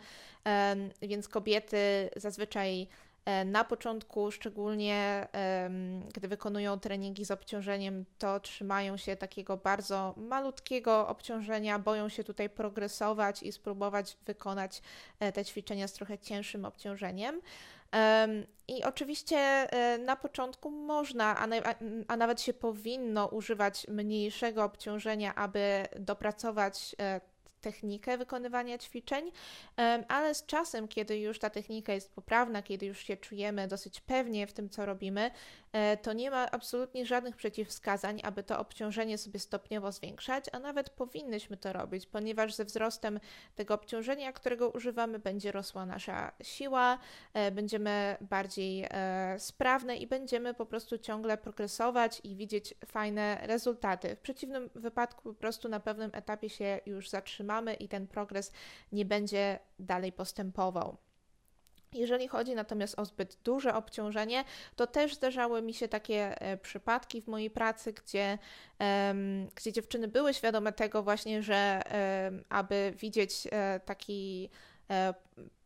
więc 1.03 1.29
kobiety 1.29 2.11
zazwyczaj 2.17 2.89
na 3.45 3.65
początku, 3.65 4.31
szczególnie 4.31 5.29
gdy 6.15 6.29
wykonują 6.29 6.81
treningi 6.81 7.25
z 7.25 7.31
obciążeniem, 7.31 8.05
to 8.19 8.41
trzymają 8.41 8.97
się 8.97 9.17
takiego 9.17 9.57
bardzo 9.57 10.15
malutkiego 10.17 11.09
obciążenia, 11.09 11.79
boją 11.79 12.09
się 12.09 12.25
tutaj 12.25 12.51
progresować 12.51 13.43
i 13.43 13.53
spróbować 13.53 14.17
wykonać 14.27 14.83
e, 15.21 15.33
te 15.33 15.45
ćwiczenia 15.45 15.89
z 15.89 15.93
trochę 15.93 16.19
cięższym 16.19 16.65
obciążeniem. 16.65 17.41
I 18.69 18.85
oczywiście 18.85 19.37
e, 19.37 19.99
na 19.99 20.17
początku 20.17 20.71
można, 20.71 21.39
a, 21.39 21.49
a, 22.09 22.17
nawet 22.17 22.41
się 22.41 22.55
powinno 22.55 23.27
używać 23.27 23.87
mniejszego 23.89 24.65
obciążenia, 24.65 25.35
aby 25.35 25.87
dopracować 26.01 26.97
technikę 27.65 28.19
wykonywania 28.19 28.79
ćwiczeń, 28.79 29.31
ale 30.09 30.35
z 30.35 30.47
czasem, 30.47 30.89
kiedy 30.89 31.19
już 31.19 31.39
ta 31.39 31.51
technika 31.51 31.93
jest 31.93 32.13
poprawna, 32.15 32.63
kiedy 32.63 32.87
już 32.87 32.99
się 32.99 33.17
czujemy 33.17 33.69
dosyć 33.69 34.01
pewnie 34.01 34.47
w 34.47 34.53
tym, 34.53 34.69
co 34.69 34.87
robimy, 34.87 35.31
to 36.03 36.13
nie 36.13 36.31
ma 36.31 36.51
absolutnie 36.51 37.07
żadnych 37.07 37.37
przeciwwskazań, 37.37 38.21
aby 38.25 38.43
to 38.43 38.59
obciążenie 38.59 39.19
sobie 39.19 39.39
stopniowo 39.39 39.93
zwiększać, 39.93 40.45
a 40.53 40.59
nawet 40.59 40.91
powinnyśmy 40.91 41.57
to 41.57 41.73
robić, 41.73 42.07
ponieważ 42.07 42.55
ze 42.55 42.65
wzrostem 42.65 43.21
tego 43.55 43.75
obciążenia, 43.75 44.33
którego 44.33 44.71
używamy, 44.71 45.19
będzie 45.19 45.53
rosła 45.53 45.87
nasza 45.87 46.33
siła, 46.43 46.99
e, 47.35 47.51
będziemy 47.51 48.17
bardziej 48.21 48.87
e, 48.91 49.37
sprawne 49.39 49.97
i 49.97 50.07
będziemy 50.07 50.55
po 50.55 50.67
prostu 50.67 50.99
ciągle 50.99 51.39
progresować 51.39 52.21
i 52.25 52.37
widzieć 52.37 52.75
fajne 52.87 53.39
rezultaty. 53.43 54.17
W 54.17 54.21
przeciwnym 54.21 54.71
wypadku 54.75 55.23
po 55.23 55.35
prostu 55.35 55.69
na 55.69 55.81
pewnym 55.81 56.11
etapie 56.15 56.49
się 56.49 56.81
już 56.87 57.11
zatrzymamy 57.11 57.75
i 57.75 57.89
ten 57.89 58.07
progres 58.07 58.53
nie 58.93 59.05
będzie 59.05 59.59
dalej 59.79 60.13
postępował. 60.13 60.97
Jeżeli 61.95 62.29
chodzi 62.29 62.55
natomiast 62.55 62.99
o 62.99 63.05
zbyt 63.05 63.39
duże 63.45 63.75
obciążenie, 63.75 64.45
to 64.77 64.87
też 64.87 65.15
zdarzały 65.15 65.63
mi 65.63 65.75
się 65.75 65.89
takie 65.89 66.41
e, 66.41 66.57
przypadki 66.57 67.23
w 67.23 67.27
mojej 67.27 67.51
pracy, 67.51 67.93
gdzie, 67.93 68.39
gdzie 69.55 69.73
dziewczyny 69.73 70.09
były 70.09 70.35
świadome 70.35 70.73
tego 70.73 71.03
właśnie, 71.03 71.43
że 71.43 71.83
aby 72.49 72.95
widzieć 72.97 73.49
e, 73.53 73.81
taki 73.85 74.51
e, 74.91 75.15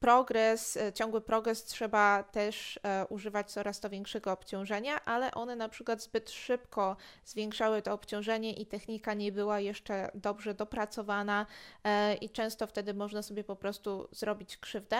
progres, 0.01 0.77
e, 0.77 0.93
ciągły 0.93 1.21
progres 1.21 1.65
trzeba 1.65 2.23
też 2.23 2.81
e, 2.83 3.07
używać 3.07 3.53
coraz 3.53 3.81
to 3.81 3.91
większego 3.91 4.33
obciążenia, 4.33 5.05
ale 5.05 5.31
one 5.31 5.57
na 5.57 5.69
przykład 5.69 6.03
zbyt 6.03 6.31
szybko 6.31 6.97
zwiększały 7.25 7.83
to 7.83 7.93
obciążenie 7.93 8.53
i 8.53 8.67
technika 8.67 9.15
nie 9.15 9.33
była 9.33 9.61
jeszcze 9.61 10.11
dobrze 10.15 10.55
dopracowana 10.55 11.47
e, 11.85 12.15
i 12.15 12.31
często 12.31 12.67
wtedy 12.67 12.95
można 12.95 13.23
sobie 13.23 13.45
po 13.45 13.57
prostu 13.57 14.09
zrobić 14.13 14.57
krzywdę. 14.57 14.99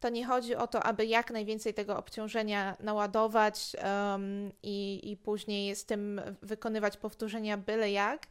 To 0.00 0.08
nie 0.08 0.26
chodzi 0.26 0.54
o 0.54 0.66
to, 0.66 0.82
aby 0.82 1.06
jak 1.06 1.30
najwięcej 1.30 1.74
tego 1.74 1.96
obciążenia 1.96 2.76
naładować 2.80 3.76
um, 4.12 4.52
i, 4.62 5.10
i 5.10 5.16
później 5.16 5.76
z 5.76 5.84
tym 5.84 6.20
wykonywać 6.42 6.96
powtórzenia 6.96 7.56
byle 7.56 7.90
jak. 7.90 8.26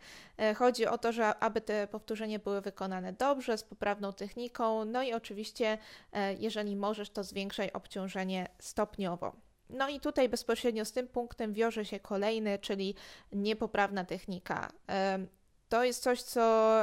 Chodzi 0.55 0.88
o 0.88 0.97
to, 0.97 1.12
że 1.12 1.39
aby 1.39 1.62
te 1.62 1.88
powtórzenia 1.88 2.39
były 2.39 2.62
wykonane 2.62 3.13
dobrze, 3.13 3.57
z 3.57 3.63
poprawną 3.63 4.13
techniką, 4.13 4.86
no 4.86 5.03
i 5.03 5.13
oczywiście 5.13 5.77
jeżeli 6.40 6.76
możesz, 6.76 7.10
to 7.10 7.24
zwiększaj 7.24 7.72
obciążenie 7.72 8.48
stopniowo. 8.60 9.36
No 9.70 9.90
i 9.90 10.00
tutaj 10.00 10.30
bezpośrednio 10.30 10.86
z 10.86 10.92
tym 10.92 11.08
punktem 11.08 11.54
wiąże 11.54 11.86
się 11.86 12.00
kolejny, 12.00 12.60
czyli 12.60 12.96
niepoprawna 13.32 14.06
technika. 14.06 14.72
E, 14.90 15.20
to 15.70 15.84
jest 15.84 16.04
coś, 16.04 16.22
co 16.22 16.42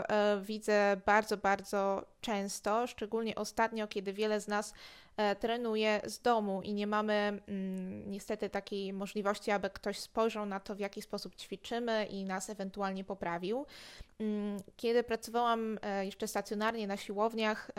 e, 0.08 0.40
widzę 0.42 0.96
bardzo, 1.06 1.36
bardzo 1.36 2.04
często, 2.20 2.86
szczególnie 2.86 3.34
ostatnio, 3.34 3.88
kiedy 3.88 4.12
wiele 4.12 4.40
z 4.40 4.48
nas 4.48 4.74
trenuje 5.40 6.00
z 6.04 6.20
domu 6.20 6.62
i 6.62 6.74
nie 6.74 6.86
mamy 6.86 7.42
mm, 7.48 8.10
niestety 8.10 8.50
takiej 8.50 8.92
możliwości, 8.92 9.50
aby 9.50 9.70
ktoś 9.70 9.98
spojrzał 9.98 10.46
na 10.46 10.60
to, 10.60 10.74
w 10.74 10.78
jaki 10.78 11.02
sposób 11.02 11.36
ćwiczymy 11.36 12.04
i 12.04 12.24
nas 12.24 12.50
ewentualnie 12.50 13.04
poprawił. 13.04 13.66
Mm, 14.18 14.56
kiedy 14.76 15.02
pracowałam 15.02 15.78
jeszcze 16.02 16.28
stacjonarnie 16.28 16.86
na 16.86 16.96
siłowniach, 16.96 17.70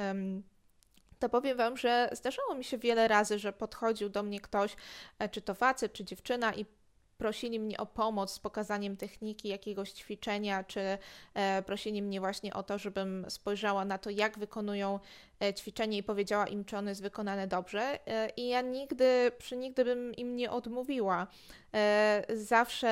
to 1.20 1.30
powiem 1.30 1.58
Wam, 1.58 1.78
że 1.78 2.10
zdarzało 2.12 2.56
mi 2.56 2.64
się 2.64 2.78
wiele 2.78 3.08
razy, 3.08 3.40
że 3.40 3.54
podchodził 3.54 4.10
do 4.10 4.24
mnie 4.24 4.40
ktoś, 4.40 4.76
e, 5.20 5.30
czy 5.30 5.42
to 5.42 5.54
facet, 5.54 5.94
czy 5.94 6.06
dziewczyna, 6.06 6.54
i 6.54 6.66
prosili 7.18 7.60
mnie 7.60 7.78
o 7.78 7.86
pomoc 7.86 8.34
z 8.34 8.40
pokazaniem 8.40 8.98
techniki 8.98 9.48
jakiegoś 9.48 9.92
ćwiczenia, 9.92 10.64
czy 10.64 10.98
e, 11.34 11.62
prosili 11.62 12.02
mnie 12.02 12.20
właśnie 12.20 12.54
o 12.54 12.64
to, 12.64 12.78
żebym 12.78 13.26
spojrzała 13.30 13.86
na 13.86 13.98
to, 13.98 14.10
jak 14.10 14.40
wykonują 14.40 15.00
ćwiczenie 15.56 15.98
i 15.98 16.04
powiedziała 16.04 16.48
im, 16.48 16.66
czy 16.66 16.78
ono 16.78 16.90
jest 16.90 17.02
wykonane 17.02 17.48
dobrze. 17.48 18.08
E, 18.08 18.30
I 18.30 18.48
ja 18.48 18.62
nigdy, 18.62 19.32
przy 19.38 19.58
nigdy 19.58 19.86
bym 19.86 20.14
im 20.14 20.36
nie 20.36 20.52
odmówiła. 20.52 21.28
E, 21.74 22.26
zawsze 22.34 22.86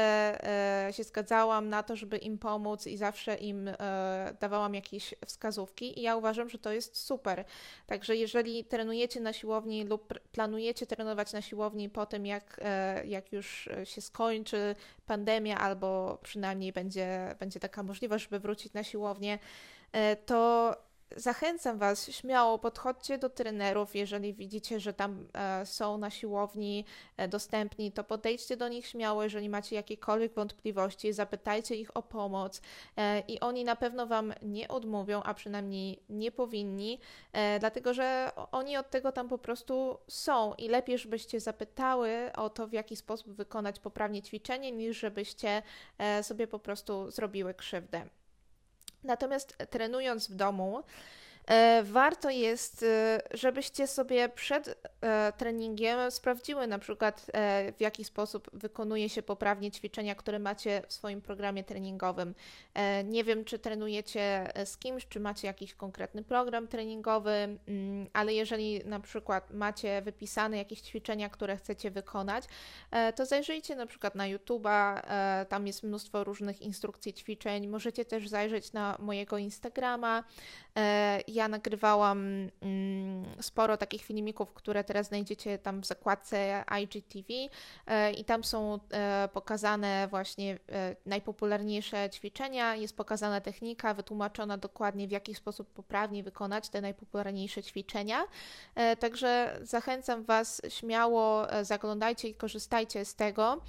się 0.92 1.04
zgadzałam 1.04 1.70
na 1.70 1.84
to, 1.84 1.96
żeby 1.96 2.18
im 2.18 2.38
pomóc 2.38 2.88
i 2.88 2.98
zawsze 2.98 3.36
im 3.36 3.70
dawałam 4.40 4.76
jakieś 4.76 5.16
wskazówki 5.26 6.00
i 6.00 6.02
ja 6.02 6.16
uważam, 6.16 6.50
że 6.50 6.58
to 6.58 6.72
jest 6.72 6.98
super. 6.98 7.46
Także 7.88 8.16
jeżeli 8.16 8.66
trenujecie 8.66 9.20
na 9.20 9.34
siłowni 9.34 9.84
lub 9.84 10.20
planujecie 10.32 10.88
trenować 10.88 11.34
na 11.34 11.42
siłowni 11.42 11.90
po 11.90 12.06
tym, 12.06 12.26
jak, 12.26 12.60
jak 13.06 13.32
już 13.32 13.70
się 13.84 14.02
skończy 14.02 14.76
pandemia 15.06 15.58
albo 15.58 16.20
przynajmniej 16.24 16.74
będzie, 16.74 17.36
będzie 17.40 17.60
taka 17.60 17.84
możliwość, 17.84 18.24
żeby 18.24 18.40
wrócić 18.40 18.74
na 18.74 18.84
siłownię, 18.84 19.40
to 20.26 20.76
zachęcam 21.15 21.77
Was, 21.77 22.12
śmiało 22.12 22.60
podchodźcie 22.60 23.17
do 23.17 23.29
trenerów, 23.29 23.96
jeżeli 23.96 24.34
widzicie, 24.34 24.79
że 24.79 24.93
tam 24.93 25.27
e, 25.34 25.65
są 25.65 25.98
na 25.98 26.10
siłowni 26.10 26.86
e, 27.17 27.27
dostępni, 27.27 27.91
to 27.91 28.03
podejdźcie 28.03 28.58
do 28.58 28.67
nich 28.67 28.88
śmiało, 28.88 29.24
jeżeli 29.24 29.50
macie 29.50 29.75
jakiekolwiek 29.75 30.34
wątpliwości, 30.34 31.13
zapytajcie 31.13 31.75
ich 31.75 31.98
o 31.98 32.03
pomoc 32.03 32.62
e, 32.98 33.20
i 33.20 33.39
oni 33.39 33.63
na 33.63 33.75
pewno 33.75 34.08
Wam 34.08 34.34
nie 34.41 34.67
odmówią, 34.67 35.24
a 35.24 35.34
przynajmniej 35.34 36.03
nie 36.10 36.32
powinni, 36.32 37.00
dlatego 37.60 37.93
że 37.93 38.32
oni 38.51 38.77
od 38.77 38.89
tego 38.89 39.12
tam 39.12 39.29
po 39.29 39.38
prostu 39.38 39.98
są 40.08 40.53
i 40.53 40.67
lepiej, 40.67 40.98
żebyście 40.98 41.39
zapytały 41.39 42.32
o 42.36 42.50
to, 42.50 42.67
w 42.67 42.74
jaki 42.74 42.96
sposób 42.96 43.34
wykonać 43.34 43.79
poprawnie 43.79 44.22
ćwiczenie, 44.22 44.72
niż 44.72 45.00
żebyście 45.00 45.62
sobie 46.22 46.48
po 46.48 46.60
prostu 46.60 47.12
zrobiły 47.12 47.53
krzywdę. 47.53 48.10
Natomiast 49.04 49.58
trenując 49.70 50.28
w 50.28 50.36
domu, 50.36 50.84
warto 51.84 52.30
jest, 52.30 52.84
e, 52.84 53.22
żebyście 53.34 53.88
sobie 53.88 54.30
przed 54.30 54.88
e, 55.02 55.34
treningiem 55.38 56.12
sprawdziły 56.12 56.68
na 56.68 56.80
przykład, 56.80 57.26
w 57.78 57.82
jaki 57.82 58.04
sposób 58.04 58.50
wykonuje 58.54 59.10
się 59.10 59.24
poprawnie 59.24 59.72
ćwiczenia, 59.72 60.16
które 60.16 60.40
macie 60.40 60.82
w 60.88 60.94
swoim 60.94 61.22
programie 61.22 61.64
treningowym. 61.64 62.36
Nie 63.06 63.24
wiem, 63.24 63.46
czy 63.46 63.60
trenujecie 63.60 64.52
z 64.66 64.78
kimś, 64.78 65.08
czy 65.08 65.20
macie 65.20 65.48
jakiś 65.48 65.74
konkretny 65.74 66.24
program 66.24 66.68
treningowy, 66.68 67.32
mm, 67.32 68.08
ale 68.14 68.34
jeżeli 68.34 68.86
na 68.86 69.00
przykład 69.00 69.54
macie 69.54 70.02
wypisane 70.02 70.58
jakieś 70.58 70.82
ćwiczenia, 70.82 71.30
które 71.30 71.58
chcecie 71.58 71.92
wykonać, 71.92 72.44
to 73.16 73.26
zajrzyjcie 73.26 73.76
na 73.76 73.86
przykład 73.86 74.16
na 74.16 74.24
YouTube'a, 74.24 75.02
tam 75.46 75.68
jest 75.68 75.84
mnóstwo 75.84 76.24
różnych 76.24 76.62
instrukcji 76.62 77.14
ćwiczeń. 77.14 77.68
Możecie 77.68 78.06
też 78.06 78.30
zajrzeć 78.30 78.74
na 78.74 78.98
mojego 79.00 79.38
Instagrama 79.38 80.24
ja 81.27 81.48
nagrywałam 81.48 82.50
mm, 82.62 83.25
sporo 83.42 83.77
takich 83.77 84.01
filmików, 84.01 84.53
które 84.53 84.84
teraz 84.84 85.08
znajdziecie 85.08 85.58
tam 85.58 85.82
w 85.82 85.86
zakładce 85.86 86.63
IGTV 86.82 87.34
e, 87.88 88.12
i 88.12 88.25
tam 88.25 88.44
są 88.44 88.80
e, 88.92 89.30
pokazane 89.34 90.08
właśnie 90.08 90.60
e, 90.70 90.96
najpopularniejsze 91.06 92.10
ćwiczenia, 92.10 92.75
jest 92.75 92.98
pokazana 92.98 93.42
technika, 93.42 93.94
wytłumaczona 93.94 94.58
dokładnie 94.58 95.08
w 95.08 95.12
jaki 95.12 95.36
sposób 95.36 95.74
poprawnie 95.74 96.24
wykonać 96.24 96.70
te 96.70 96.82
najpopularniejsze 96.82 97.63
ćwiczenia. 97.63 98.24
Także 99.00 99.60
zachęcam 99.62 100.24
Was 100.24 100.62
śmiało, 100.70 101.48
zaglądajcie 101.62 102.27
i 102.27 102.36
korzystajcie 102.36 103.06
z 103.06 103.15
tego. 103.15 103.62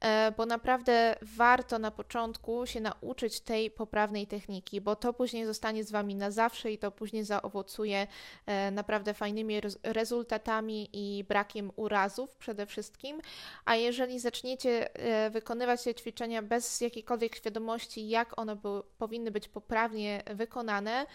E, 0.00 0.32
bo 0.36 0.46
naprawdę 0.46 1.16
warto 1.22 1.78
na 1.78 1.90
początku 1.90 2.66
się 2.66 2.80
nauczyć 2.80 3.40
tej 3.40 3.70
poprawnej 3.70 4.26
techniki, 4.26 4.80
bo 4.80 4.96
to 4.96 5.12
później 5.12 5.46
zostanie 5.46 5.84
z 5.84 5.90
Wami 5.90 6.14
na 6.14 6.30
zawsze 6.30 6.72
i 6.72 6.78
to 6.78 6.90
później 6.90 7.24
zaowocuje 7.24 8.06
e, 8.46 8.70
naprawdę 8.70 9.14
fajnymi 9.14 9.60
rezultatami 9.82 10.88
i 10.92 11.24
brakiem 11.24 11.70
urazów 11.76 12.36
przede 12.36 12.66
wszystkim. 12.66 13.20
A 13.64 13.76
jeżeli 13.76 14.20
zaczniecie 14.20 14.94
e, 14.94 15.30
wykonywać 15.30 15.84
te 15.84 15.94
ćwiczenia 15.94 16.42
bez 16.42 16.80
jakiejkolwiek 16.80 17.36
świadomości, 17.36 18.08
jak 18.08 18.38
one 18.38 18.56
powinny 18.98 19.30
być 19.30 19.48
poprawnie 19.48 20.22
wykonane, 20.34 21.06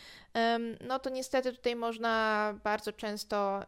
no 0.81 0.99
to 0.99 1.09
niestety 1.09 1.53
tutaj 1.53 1.75
można 1.75 2.53
bardzo 2.63 2.93
często 2.93 3.63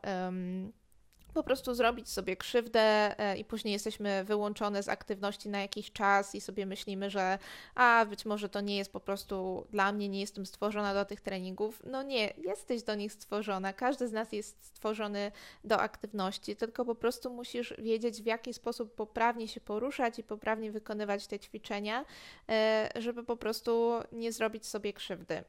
po 1.35 1.43
prostu 1.43 1.73
zrobić 1.73 2.09
sobie 2.09 2.35
krzywdę 2.35 2.79
e, 3.19 3.37
i 3.37 3.45
później 3.45 3.71
jesteśmy 3.71 4.23
wyłączone 4.23 4.83
z 4.83 4.89
aktywności 4.89 5.49
na 5.49 5.61
jakiś 5.61 5.91
czas 5.91 6.35
i 6.35 6.41
sobie 6.41 6.65
myślimy, 6.65 7.09
że 7.09 7.39
a 7.75 8.05
być 8.09 8.25
może 8.25 8.49
to 8.49 8.61
nie 8.61 8.77
jest 8.77 8.91
po 8.91 8.99
prostu 8.99 9.67
dla 9.71 9.91
mnie, 9.91 10.09
nie 10.09 10.19
jestem 10.19 10.45
stworzona 10.45 10.93
do 10.93 11.05
tych 11.05 11.21
treningów. 11.21 11.81
No 11.85 12.03
nie, 12.03 12.33
jesteś 12.37 12.83
do 12.83 12.95
nich 12.95 13.13
stworzona. 13.13 13.73
Każdy 13.73 14.07
z 14.07 14.11
nas 14.11 14.31
jest 14.31 14.65
stworzony 14.65 15.31
do 15.63 15.79
aktywności, 15.79 16.55
tylko 16.55 16.85
po 16.85 16.95
prostu 16.95 17.29
musisz 17.29 17.73
wiedzieć, 17.77 18.21
w 18.21 18.25
jaki 18.25 18.53
sposób 18.53 18.95
poprawnie 18.95 19.47
się 19.47 19.61
poruszać 19.61 20.19
i 20.19 20.23
poprawnie 20.23 20.71
wykonywać 20.71 21.27
te 21.27 21.39
ćwiczenia, 21.39 22.05
e, 22.49 22.89
żeby 22.95 23.23
po 23.23 23.37
prostu 23.37 23.91
nie 24.11 24.31
zrobić 24.31 24.65
sobie 24.67 24.93
krzywdy. 24.93 25.43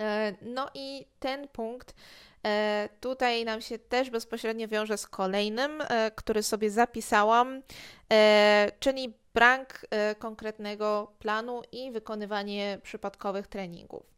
E, 0.00 0.34
no 0.42 0.66
i 0.74 1.06
ten 1.20 1.48
punkt 1.48 1.94
E, 2.46 2.88
tutaj 3.00 3.44
nam 3.44 3.60
się 3.60 3.78
też 3.78 4.10
bezpośrednio 4.10 4.68
wiąże 4.68 4.98
z 4.98 5.06
kolejnym, 5.06 5.80
e, 5.80 6.10
który 6.10 6.42
sobie 6.42 6.70
zapisałam, 6.70 7.62
czyli 8.80 9.14
brak 9.34 9.86
konkretnego 10.18 11.12
planu 11.18 11.62
i 11.72 11.92
wykonywanie 11.92 12.78
przypadkowych 12.82 13.46
treningów. 13.46 14.15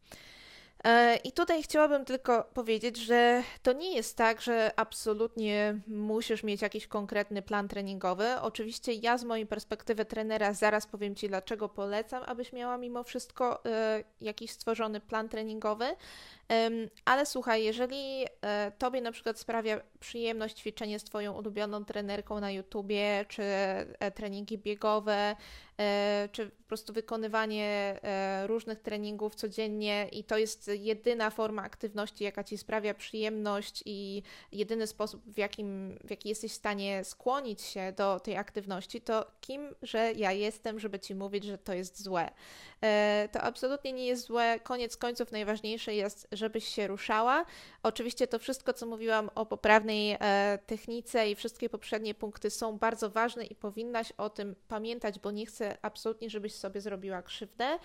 E, 0.84 1.16
I 1.16 1.32
tutaj 1.32 1.62
chciałabym 1.62 2.04
tylko 2.04 2.44
powiedzieć, 2.54 2.96
że 2.96 3.42
to 3.62 3.72
nie 3.72 3.94
jest 3.94 4.16
tak, 4.16 4.40
że 4.40 4.70
absolutnie 4.76 5.80
musisz 5.86 6.42
mieć 6.42 6.62
jakiś 6.62 6.86
konkretny 6.86 7.42
plan 7.42 7.68
treningowy. 7.68 8.40
Oczywiście 8.40 8.92
ja 8.92 9.18
z 9.18 9.24
mojej 9.24 9.46
perspektywy 9.46 10.04
trenera 10.04 10.52
zaraz 10.54 10.86
powiem 10.86 11.14
Ci, 11.14 11.28
dlaczego 11.28 11.68
polecam, 11.68 12.22
abyś 12.26 12.52
miała 12.52 12.78
mimo 12.78 13.02
wszystko 13.02 13.64
e, 13.64 14.04
jakiś 14.20 14.50
stworzony 14.50 15.00
plan 15.00 15.28
treningowy. 15.28 15.86
Ale 17.04 17.26
słuchaj, 17.26 17.64
jeżeli 17.64 18.26
e, 18.42 18.72
Tobie 18.78 19.00
na 19.00 19.12
przykład 19.12 19.38
sprawia 19.38 19.80
przyjemność 20.00 20.56
ćwiczenie 20.56 20.98
z 20.98 21.04
Twoją 21.04 21.32
ulubioną 21.32 21.84
trenerką 21.84 22.40
na 22.40 22.50
YouTubie, 22.50 23.24
czy 23.28 23.42
treningi 24.14 24.58
biegowe, 24.58 25.36
E, 25.80 26.28
czy 26.32 26.46
po 26.46 26.64
prostu 26.68 26.92
wykonywanie 26.92 27.98
e, 28.02 28.46
różnych 28.46 28.80
treningów 28.80 29.34
codziennie 29.34 30.08
i 30.12 30.24
to 30.24 30.38
jest 30.38 30.70
jedyna 30.74 31.30
forma 31.30 31.62
aktywności, 31.62 32.24
jaka 32.24 32.44
ci 32.44 32.58
sprawia 32.58 32.94
przyjemność 32.94 33.82
i 33.86 34.22
jedyny 34.52 34.86
sposób, 34.86 35.22
w, 35.26 35.38
jakim, 35.38 35.98
w 36.04 36.10
jaki 36.10 36.28
jesteś 36.28 36.52
w 36.52 36.54
stanie 36.54 37.04
skłonić 37.04 37.62
się 37.62 37.92
do 37.96 38.20
tej 38.20 38.36
aktywności, 38.36 39.00
to 39.00 39.26
kim, 39.40 39.74
że 39.82 40.12
ja 40.12 40.32
jestem, 40.32 40.80
żeby 40.80 40.98
ci 40.98 41.14
mówić, 41.14 41.44
że 41.44 41.58
to 41.58 41.72
jest 41.72 42.02
złe. 42.02 42.30
E, 42.82 43.28
to 43.32 43.40
absolutnie 43.40 43.92
nie 43.92 44.06
jest 44.06 44.26
złe. 44.26 44.60
Koniec 44.62 44.96
końców 44.96 45.32
najważniejsze 45.32 45.94
jest, 45.94 46.28
żebyś 46.38 46.68
się 46.68 46.86
ruszała. 46.86 47.44
Oczywiście 47.82 48.26
to 48.26 48.38
wszystko, 48.38 48.72
co 48.72 48.86
mówiłam 48.86 49.30
o 49.34 49.46
poprawnej 49.46 50.16
technice 50.66 51.30
i 51.30 51.34
wszystkie 51.34 51.68
poprzednie 51.68 52.14
punkty 52.14 52.50
są 52.50 52.78
bardzo 52.78 53.10
ważne 53.10 53.44
i 53.44 53.54
powinnaś 53.54 54.12
o 54.12 54.30
tym 54.30 54.56
pamiętać, 54.68 55.18
bo 55.18 55.30
nie 55.30 55.46
chcę 55.46 55.78
absolutnie, 55.82 56.30
żebyś 56.30 56.54
sobie 56.54 56.80
zrobiła 56.80 57.22
krzywdę. 57.22 57.78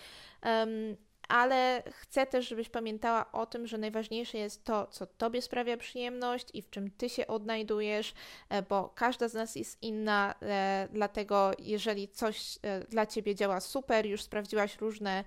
Ale 1.27 1.83
chcę 1.91 2.25
też, 2.25 2.47
żebyś 2.47 2.69
pamiętała 2.69 3.31
o 3.31 3.45
tym, 3.45 3.67
że 3.67 3.77
najważniejsze 3.77 4.38
jest 4.38 4.63
to, 4.63 4.88
co 4.88 5.05
Tobie 5.05 5.41
sprawia 5.41 5.77
przyjemność 5.77 6.47
i 6.53 6.62
w 6.62 6.69
czym 6.69 6.91
Ty 6.91 7.09
się 7.09 7.27
odnajdujesz, 7.27 8.13
e, 8.49 8.62
bo 8.62 8.89
każda 8.95 9.27
z 9.27 9.33
nas 9.33 9.55
jest 9.55 9.83
inna, 9.83 10.36
e, 10.41 10.88
dlatego 10.91 11.51
jeżeli 11.59 12.07
coś 12.07 12.59
e, 12.62 12.79
dla 12.79 13.05
Ciebie 13.05 13.36
działa 13.36 13.59
super, 13.59 14.05
już 14.05 14.21
sprawdziłaś 14.23 14.77
różne, 14.77 15.23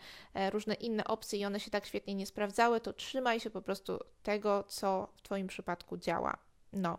różne 0.53 0.75
inne 0.75 1.05
opcje 1.05 1.39
i 1.39 1.45
one 1.45 1.61
się 1.61 1.71
tak 1.71 1.87
świetnie 1.87 2.15
nie 2.15 2.27
sprawdzały, 2.27 2.81
to 2.81 2.93
trzymaj 2.93 3.41
się 3.41 3.51
po 3.51 3.63
prostu 3.63 3.99
tego, 4.23 4.65
co 4.69 5.09
w 5.17 5.23
Twoim 5.23 5.47
przypadku 5.47 5.97
działa. 5.97 6.46
No. 6.77 6.99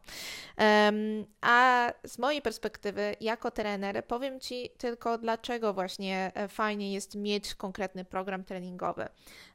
A 1.42 1.88
z 2.08 2.18
mojej 2.18 2.42
perspektywy, 2.42 3.16
jako 3.22 3.52
trener, 3.52 4.06
powiem 4.06 4.40
Ci 4.40 4.70
tylko, 4.78 5.18
dlaczego 5.18 5.74
właśnie 5.74 6.32
e, 6.36 6.48
fajnie 6.48 6.94
jest 6.94 7.16
mieć 7.16 7.56
konkretny 7.56 8.06
program 8.06 8.44
treningowy. 8.44 9.08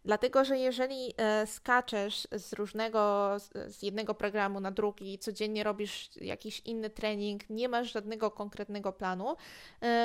Dlatego, 0.05 0.45
że 0.45 0.59
jeżeli 0.59 1.15
e, 1.17 1.47
skaczesz 1.47 2.29
z 2.33 2.53
różnego, 2.53 3.33
z 3.67 3.83
jednego 3.83 4.15
programu 4.15 4.61
na 4.61 4.71
drugi, 4.71 5.19
codziennie 5.19 5.65
robisz 5.65 6.11
jakiś 6.17 6.61
inny 6.61 6.91
trening, 6.91 7.51
nie 7.51 7.69
masz 7.69 7.93
żadnego 7.93 8.31
konkretnego 8.31 8.93
planu, 8.93 9.37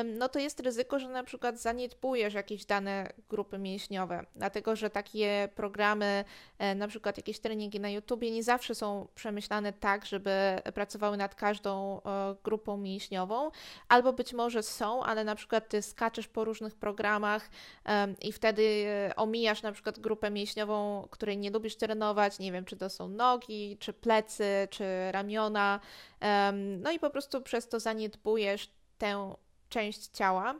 no 0.05 0.29
to 0.29 0.39
jest 0.39 0.59
ryzyko, 0.59 0.99
że 0.99 1.09
na 1.09 1.23
przykład 1.23 1.59
zaniedbujesz 1.59 2.33
jakieś 2.33 2.65
dane 2.65 3.13
grupy 3.29 3.57
mięśniowe. 3.57 4.25
Dlatego, 4.35 4.75
że 4.75 4.89
takie 4.89 5.49
programy, 5.55 6.25
e, 6.59 6.75
na 6.75 6.87
przykład 6.87 7.17
jakieś 7.17 7.39
treningi 7.39 7.79
na 7.79 7.89
YouTubie, 7.89 8.31
nie 8.31 8.43
zawsze 8.43 8.75
są 8.75 9.07
przemyślane 9.15 9.73
tak, 9.73 10.05
żeby 10.05 10.31
pracowały 10.73 11.17
nad 11.17 11.35
każdą 11.35 12.01
e, 12.01 12.35
grupą 12.43 12.77
mięśniową, 12.77 13.51
albo 13.87 14.13
być 14.13 14.33
może 14.33 14.63
są, 14.63 15.03
ale 15.03 15.23
na 15.23 15.35
przykład 15.35 15.69
ty 15.69 15.81
skaczesz 15.81 16.27
po 16.27 16.45
różnych 16.45 16.75
programach 16.75 17.49
i 18.21 18.31
wtedy 18.31 18.85
omijasz 19.15 19.61
na 19.61 19.71
przykład 19.71 19.86
przykład 19.87 20.03
grupę 20.03 20.31
mięśniową, 20.31 21.07
której 21.11 21.37
nie 21.37 21.51
lubisz 21.51 21.75
trenować, 21.75 22.39
nie 22.39 22.51
wiem, 22.51 22.65
czy 22.65 22.77
to 22.77 22.89
są 22.89 23.07
nogi, 23.07 23.77
czy 23.79 23.93
plecy, 23.93 24.67
czy 24.69 25.11
ramiona, 25.11 25.79
no 26.79 26.91
i 26.91 26.99
po 26.99 27.09
prostu 27.09 27.41
przez 27.41 27.69
to 27.69 27.79
zaniedbujesz 27.79 28.69
tę 28.97 29.35
część 29.69 30.07
ciała. 30.07 30.55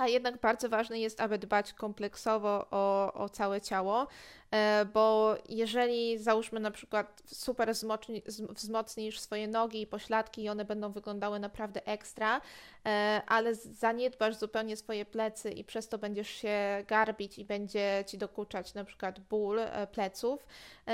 A 0.00 0.08
jednak 0.08 0.40
bardzo 0.40 0.68
ważne 0.68 1.00
jest, 1.00 1.20
aby 1.20 1.38
dbać 1.38 1.72
kompleksowo 1.72 2.66
o, 2.70 3.12
o 3.12 3.28
całe 3.28 3.60
ciało, 3.60 4.06
e, 4.50 4.84
bo 4.84 5.36
jeżeli 5.48 6.18
załóżmy 6.18 6.60
na 6.60 6.70
przykład 6.70 7.22
super 7.26 7.72
wzmocni, 7.72 8.22
wzmocnisz 8.50 9.20
swoje 9.20 9.48
nogi 9.48 9.82
i 9.82 9.86
pośladki 9.86 10.42
i 10.42 10.48
one 10.48 10.64
będą 10.64 10.92
wyglądały 10.92 11.38
naprawdę 11.38 11.86
ekstra, 11.86 12.40
e, 12.86 13.22
ale 13.26 13.54
zaniedbasz 13.54 14.36
zupełnie 14.36 14.76
swoje 14.76 15.04
plecy 15.04 15.50
i 15.50 15.64
przez 15.64 15.88
to 15.88 15.98
będziesz 15.98 16.28
się 16.28 16.84
garbić 16.86 17.38
i 17.38 17.44
będzie 17.44 18.04
ci 18.06 18.18
dokuczać 18.18 18.74
na 18.74 18.84
przykład 18.84 19.20
ból 19.20 19.58
e, 19.58 19.86
pleców, 19.86 20.46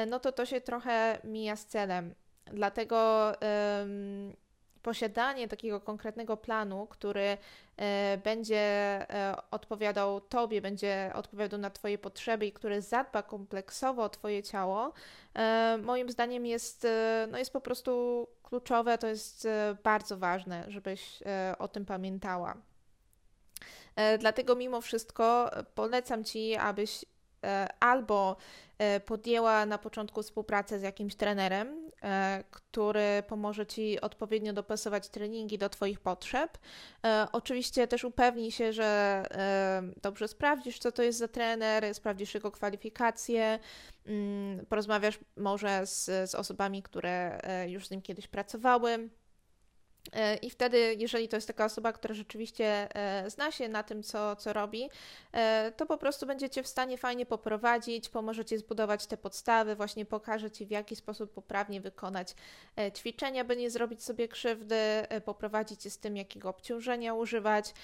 no 0.07 0.21
to 0.21 0.33
to 0.33 0.47
się 0.47 0.61
trochę 0.61 1.19
mija 1.25 1.57
z 1.57 1.67
celem. 1.67 2.15
Dlatego 2.47 3.33
posiadanie 4.85 5.49
takiego 5.49 5.81
konkretnego 5.81 6.37
planu, 6.37 6.87
który 6.87 7.39
e, 7.77 8.19
będzie 8.25 8.59
e, 8.59 9.37
odpowiadał 9.51 10.21
Tobie, 10.21 10.61
będzie 10.61 11.11
odpowiadał 11.15 11.61
na 11.61 11.71
Twoje 11.71 11.99
potrzeby 11.99 12.47
i 12.47 12.53
który 12.53 12.83
zadba 12.83 13.23
kompleksowo 13.23 14.03
o 14.03 14.09
Twoje 14.09 14.43
ciało, 14.43 14.93
e, 15.35 15.79
moim 15.83 16.11
zdaniem 16.11 16.47
jest, 16.47 16.87
no 17.29 17.39
jest 17.39 17.53
po 17.53 17.61
prostu 17.61 18.27
kluczowe, 18.43 18.99
to 18.99 19.07
jest 19.07 19.49
bardzo 19.85 20.17
ważne, 20.17 20.65
żebyś 20.69 21.23
o 21.59 21.69
tym 21.69 21.85
pamiętała. 21.85 22.57
Dlatego 24.19 24.55
mimo 24.55 24.81
wszystko 24.81 25.51
polecam 25.75 26.25
Ci, 26.25 26.57
abyś 26.57 27.05
albo 27.81 28.37
podjęła 29.07 29.67
na 29.67 29.79
początku 29.79 30.23
współpracę 30.23 30.79
z 30.79 30.83
jakimś 30.83 31.15
trenerem, 31.15 31.91
który 32.51 33.23
pomoże 33.29 33.67
Ci 33.67 34.01
odpowiednio 34.01 34.53
dopasować 34.53 35.09
treningi 35.09 35.59
do 35.59 35.69
Twoich 35.69 36.01
potrzeb. 36.01 36.59
E, 37.07 37.27
oczywiście 37.33 37.89
też 37.89 38.05
upewnij 38.05 38.51
się, 38.51 38.73
że 38.73 38.85
e, 39.31 39.83
dobrze 40.03 40.29
sprawdzisz, 40.29 40.79
co 40.79 40.93
to 40.93 41.03
jest 41.03 41.19
za 41.19 41.29
trener, 41.29 41.95
sprawdzisz 41.95 42.35
jego 42.35 42.51
kwalifikacje, 42.51 43.59
mm, 44.07 44.67
porozmawiasz 44.67 45.19
może 45.37 45.87
z, 45.87 46.31
z 46.31 46.35
osobami, 46.35 46.83
które 46.83 47.41
już 47.69 47.87
z 47.87 47.91
nim 47.91 48.03
kiedyś 48.03 48.29
pracowały 48.29 49.09
E, 49.24 49.24
I 50.43 50.51
wtedy, 50.51 50.97
jeżeli 50.99 51.29
to 51.29 51.37
jest 51.37 51.47
taka 51.47 51.65
osoba, 51.65 51.93
która 51.93 52.15
rzeczywiście 52.15 52.97
e, 52.97 53.31
zna 53.31 53.51
się 53.51 53.69
na 53.69 53.83
tym, 53.83 54.03
co, 54.03 54.37
co 54.37 54.53
robi, 54.53 54.91
e, 55.33 55.73
to 55.77 55.87
po 55.87 55.99
prostu 55.99 56.27
będziecie 56.27 56.63
w 56.63 56.69
stanie 56.69 56.99
fajnie 56.99 57.27
poprowadzić, 57.27 58.09
pomożecie 58.09 58.59
zbudować 58.59 59.07
te 59.07 59.17
podstawy, 59.17 59.77
właśnie 59.77 60.05
pokaże 60.05 60.51
Ci, 60.51 60.67
w 60.67 60.71
jaki 60.71 60.97
sposób 60.97 61.33
poprawnie 61.33 61.81
wykonać 61.81 62.35
ćwiczenia, 62.97 63.45
by 63.45 63.57
nie 63.57 63.71
zrobić 63.71 64.05
sobie 64.05 64.29
krzywdy, 64.29 64.77
poprowadzić 65.25 65.83
Cię 65.83 65.91
z 65.91 65.99
tym, 65.99 66.17
jakiego 66.17 66.49
obciążenia 66.49 67.15
używać, 67.15 67.75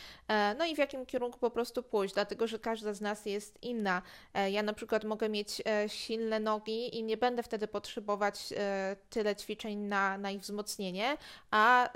no 0.59 0.65
i 0.65 0.75
w 0.75 0.79
jakim 0.79 1.07
kierunku 1.07 1.39
po 1.39 1.51
prostu 1.51 1.83
pójść, 1.83 2.15
dlatego 2.15 2.47
że 2.47 2.59
każda 2.59 2.93
z 2.93 3.01
nas 3.01 3.27
jest 3.27 3.63
inna. 3.63 4.03
Ja 4.51 4.63
na 4.63 4.73
przykład 4.73 5.05
mogę 5.05 5.29
mieć 5.29 5.63
silne 5.87 6.41
nogi 6.41 6.99
i 6.99 7.03
nie 7.03 7.17
będę 7.17 7.43
wtedy 7.43 7.69
potrzebować 7.69 8.55
tyle 9.11 9.37
ćwiczeń 9.37 9.79
na, 9.79 10.19
na 10.19 10.31
ich 10.31 10.41
wzmocnienie, 10.41 11.17
a 11.51 11.89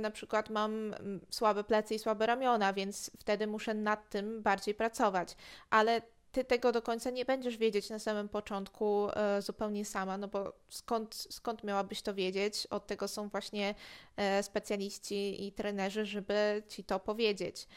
na 0.00 0.10
przykład 0.10 0.50
mam 0.50 0.94
słabe 1.30 1.64
plecy 1.64 1.94
i 1.94 1.98
słabe 1.98 2.26
ramiona, 2.26 2.72
więc 2.72 3.10
wtedy 3.18 3.46
muszę 3.46 3.74
nad 3.74 4.10
tym 4.10 4.42
bardziej 4.42 4.74
pracować. 4.74 5.36
Ale 5.70 6.02
ty 6.32 6.44
tego 6.44 6.72
do 6.72 6.82
końca 6.82 7.10
nie 7.10 7.24
będziesz 7.24 7.56
wiedzieć 7.56 7.90
na 7.90 7.98
samym 7.98 8.28
początku 8.28 9.08
e, 9.10 9.42
zupełnie 9.42 9.84
sama, 9.84 10.18
no 10.18 10.28
bo 10.28 10.52
skąd, 10.68 11.14
skąd 11.14 11.64
miałabyś 11.64 12.02
to 12.02 12.14
wiedzieć? 12.14 12.66
Od 12.66 12.86
tego 12.86 13.08
są 13.08 13.28
właśnie 13.28 13.74
e, 14.16 14.42
specjaliści 14.42 15.46
i 15.46 15.52
trenerzy, 15.52 16.06
żeby 16.06 16.62
ci 16.68 16.84
to 16.84 17.00
powiedzieć. 17.00 17.68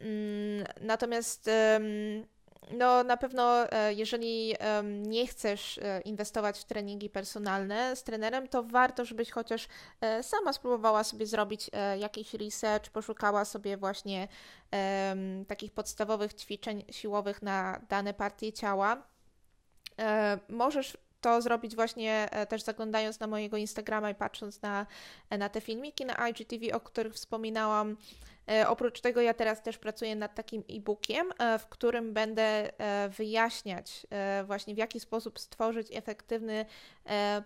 Mm, 0.00 0.66
natomiast 0.80 1.50
no, 2.70 3.04
na 3.04 3.16
pewno, 3.16 3.72
e, 3.72 3.94
jeżeli 3.94 4.54
nie 4.84 5.26
chcesz 5.26 5.78
e, 5.78 6.00
inwestować 6.00 6.58
w 6.58 6.64
treningi 6.64 7.10
personalne 7.10 7.96
z 7.96 8.02
trenerem, 8.02 8.48
to 8.48 8.62
warto, 8.62 9.04
żebyś 9.04 9.30
chociaż 9.30 9.68
e, 10.00 10.22
sama 10.22 10.52
spróbowała 10.52 11.04
sobie 11.04 11.26
zrobić 11.26 11.70
jakiś 11.98 12.34
research, 12.34 12.90
poszukała 12.90 13.44
sobie 13.44 13.76
właśnie 13.76 14.28
takich 15.48 15.72
podstawowych 15.72 16.34
ćwiczeń 16.34 16.84
siłowych 16.90 17.42
na 17.42 17.80
dane 17.88 18.14
partie 18.14 18.52
ciała. 18.52 19.02
Możesz 20.48 20.96
to 21.20 21.42
zrobić 21.42 21.74
właśnie 21.74 22.28
też 22.48 22.62
zaglądając 22.62 23.20
na 23.20 23.26
mojego 23.26 23.56
Instagrama 23.56 24.10
i 24.10 24.14
patrząc 24.14 24.62
na, 24.62 24.86
na 25.30 25.48
te 25.48 25.60
filmiki 25.60 26.04
na 26.04 26.28
IGTV, 26.28 26.74
o 26.74 26.80
których 26.80 27.14
wspominałam. 27.14 27.96
E, 28.50 28.68
oprócz 28.68 29.00
tego 29.00 29.20
ja 29.20 29.34
teraz 29.34 29.62
też 29.62 29.78
pracuję 29.78 30.16
nad 30.16 30.34
takim 30.34 30.64
e-bookiem, 30.70 31.32
e, 31.38 31.58
w 31.58 31.66
którym 31.66 32.12
będę 32.12 32.42
e, 32.42 33.08
wyjaśniać 33.08 34.06
właśnie 34.44 34.74
w 34.74 34.78
jaki 34.78 35.00
sposób 35.00 35.38
stworzyć 35.38 35.88
efektywny 35.92 36.66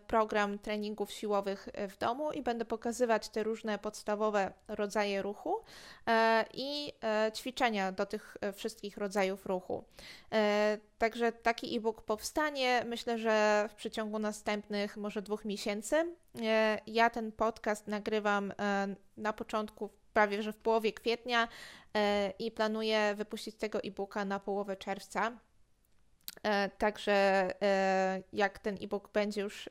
program 0.07 0.59
treningów 0.59 1.13
siłowych 1.13 1.69
w 1.89 1.97
domu 1.97 2.33
i 2.33 2.43
będę 2.43 2.65
pokazywać 2.65 3.29
te 3.29 3.43
różne 3.43 3.79
podstawowe 3.79 4.53
rodzaje 4.69 5.23
ruchu 5.23 5.61
i 6.55 6.93
ćwiczenia 7.37 7.93
do 7.93 8.07
tych 8.07 8.37
wszystkich 8.55 8.97
rodzajów 8.97 9.47
ruchu. 9.47 9.85
Także 10.99 11.33
taki 11.33 11.77
e-book 11.77 12.03
powstanie, 12.03 12.85
myślę, 12.87 13.19
że 13.19 13.69
w 13.73 13.75
przeciągu 13.75 14.19
następnych 14.19 14.97
może 14.97 15.23
dwóch 15.23 15.45
miesięcy. 15.45 16.15
Ja 16.87 17.11
ten 17.11 17.33
podcast 17.33 17.87
nagrywam 17.87 18.53
na 19.17 19.33
początku 19.33 19.91
prawie 20.09 20.43
że 20.43 20.53
w 20.53 20.57
połowie 20.57 20.93
kwietnia 20.93 21.49
e, 21.95 22.33
i 22.39 22.51
planuję 22.51 23.15
wypuścić 23.15 23.57
tego 23.57 23.83
e-booka 23.83 24.25
na 24.25 24.41
połowę 24.41 24.77
czerwca. 24.77 25.39
E, 26.43 26.69
także 26.69 27.13
e, 27.63 28.23
jak 28.33 28.59
ten 28.59 28.79
e-book 28.83 29.09
będzie 29.13 29.41
już 29.41 29.69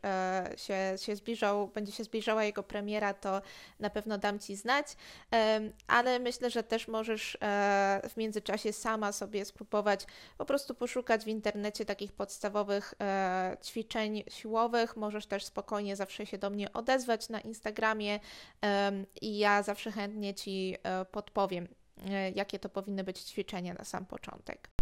się, 0.57 0.97
się 0.97 1.15
zbliżał, 1.15 1.67
będzie 1.67 1.91
się 1.91 2.03
zbliżała 2.03 2.43
jego 2.43 2.63
premiera, 2.63 3.13
to 3.13 3.41
na 3.79 3.89
pewno 3.89 4.17
dam 4.17 4.39
Ci 4.39 4.55
znać, 4.55 4.87
ale 5.87 6.19
myślę, 6.19 6.49
że 6.49 6.63
też 6.63 6.87
możesz 6.87 7.37
w 8.09 8.17
międzyczasie 8.17 8.73
sama 8.73 9.11
sobie 9.11 9.45
spróbować 9.45 10.05
po 10.37 10.45
prostu 10.45 10.75
poszukać 10.75 11.23
w 11.23 11.27
internecie 11.27 11.85
takich 11.85 12.13
podstawowych 12.13 12.93
ćwiczeń 13.63 14.23
siłowych. 14.29 14.97
Możesz 14.97 15.25
też 15.25 15.45
spokojnie 15.45 15.95
zawsze 15.95 16.25
się 16.25 16.37
do 16.37 16.49
mnie 16.49 16.73
odezwać 16.73 17.29
na 17.29 17.41
Instagramie 17.41 18.19
i 19.21 19.37
ja 19.37 19.63
zawsze 19.63 19.91
chętnie 19.91 20.33
Ci 20.33 20.75
podpowiem, 21.11 21.67
jakie 22.35 22.59
to 22.59 22.69
powinny 22.69 23.03
być 23.03 23.19
ćwiczenia 23.19 23.73
na 23.73 23.83
sam 23.83 24.05
początek. 24.05 24.76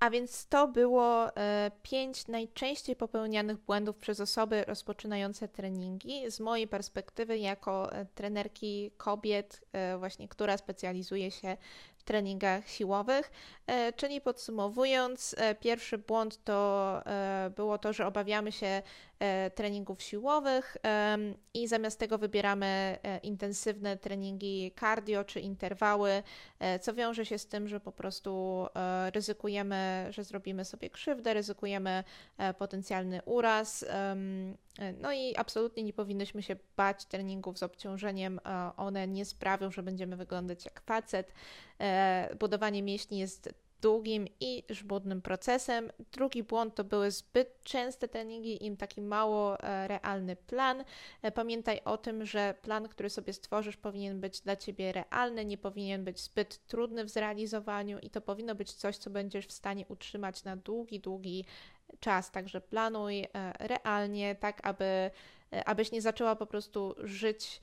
A 0.00 0.10
więc 0.10 0.46
to 0.46 0.68
było 0.68 1.36
e, 1.36 1.70
pięć 1.82 2.26
najczęściej 2.26 2.96
popełnianych 2.96 3.58
błędów 3.58 3.96
przez 3.96 4.20
osoby 4.20 4.64
rozpoczynające 4.66 5.48
treningi. 5.48 6.30
Z 6.30 6.40
mojej 6.40 6.68
perspektywy, 6.68 7.38
jako 7.38 7.92
e, 7.92 8.06
trenerki 8.14 8.90
kobiet, 8.96 9.64
e, 9.72 9.98
właśnie 9.98 10.28
która 10.28 10.56
specjalizuje 10.56 11.30
się 11.30 11.56
treningach 12.04 12.68
siłowych. 12.68 13.30
Czyli 13.96 14.20
podsumowując, 14.20 15.36
pierwszy 15.60 15.98
błąd 15.98 16.44
to 16.44 17.02
było 17.56 17.78
to, 17.78 17.92
że 17.92 18.06
obawiamy 18.06 18.52
się 18.52 18.82
treningów 19.54 20.02
siłowych 20.02 20.76
i 21.54 21.68
zamiast 21.68 21.98
tego 21.98 22.18
wybieramy 22.18 22.98
intensywne 23.22 23.96
treningi 23.96 24.72
cardio 24.80 25.24
czy 25.24 25.40
interwały, 25.40 26.22
co 26.80 26.94
wiąże 26.94 27.26
się 27.26 27.38
z 27.38 27.46
tym, 27.46 27.68
że 27.68 27.80
po 27.80 27.92
prostu 27.92 28.66
ryzykujemy, 29.14 30.06
że 30.10 30.24
zrobimy 30.24 30.64
sobie 30.64 30.90
krzywdę, 30.90 31.34
ryzykujemy 31.34 32.04
potencjalny 32.58 33.20
uraz. 33.24 33.84
No 35.00 35.12
i 35.12 35.36
absolutnie 35.36 35.82
nie 35.82 35.92
powinnyśmy 35.92 36.42
się 36.42 36.56
bać 36.76 37.04
treningów 37.04 37.58
z 37.58 37.62
obciążeniem. 37.62 38.40
One 38.76 39.08
nie 39.08 39.24
sprawią, 39.24 39.70
że 39.70 39.82
będziemy 39.82 40.16
wyglądać 40.16 40.64
jak 40.64 40.80
facet. 40.80 41.32
E, 41.80 42.36
budowanie 42.38 42.82
mięśni 42.82 43.18
jest 43.18 43.54
długim 43.80 44.26
i 44.40 44.64
żmudnym 44.70 45.22
procesem. 45.22 45.92
Drugi 46.12 46.42
błąd 46.42 46.74
to 46.74 46.84
były 46.84 47.10
zbyt 47.10 47.62
częste 47.62 48.08
treningi 48.08 48.66
i 48.66 48.76
taki 48.76 49.02
mało 49.02 49.60
e, 49.60 49.88
realny 49.88 50.36
plan. 50.36 50.84
E, 51.22 51.32
pamiętaj 51.32 51.80
o 51.84 51.96
tym, 51.96 52.26
że 52.26 52.54
plan, 52.62 52.88
który 52.88 53.10
sobie 53.10 53.32
stworzysz, 53.32 53.76
powinien 53.76 54.20
być 54.20 54.40
dla 54.40 54.56
ciebie 54.56 54.92
realny, 54.92 55.44
nie 55.44 55.58
powinien 55.58 56.04
być 56.04 56.20
zbyt 56.20 56.66
trudny 56.66 57.04
w 57.04 57.08
zrealizowaniu 57.08 57.98
i 57.98 58.10
to 58.10 58.20
powinno 58.20 58.54
być 58.54 58.72
coś, 58.72 58.96
co 58.96 59.10
będziesz 59.10 59.46
w 59.46 59.52
stanie 59.52 59.86
utrzymać 59.88 60.44
na 60.44 60.56
długi, 60.56 61.00
długi 61.00 61.44
czas. 62.00 62.30
Także 62.30 62.60
planuj 62.60 63.26
realnie, 63.58 64.34
tak 64.34 64.66
aby 64.66 65.10
abyś 65.64 65.92
nie 65.92 66.02
zaczęła 66.02 66.36
po 66.36 66.46
prostu 66.46 66.94
żyć 66.98 67.60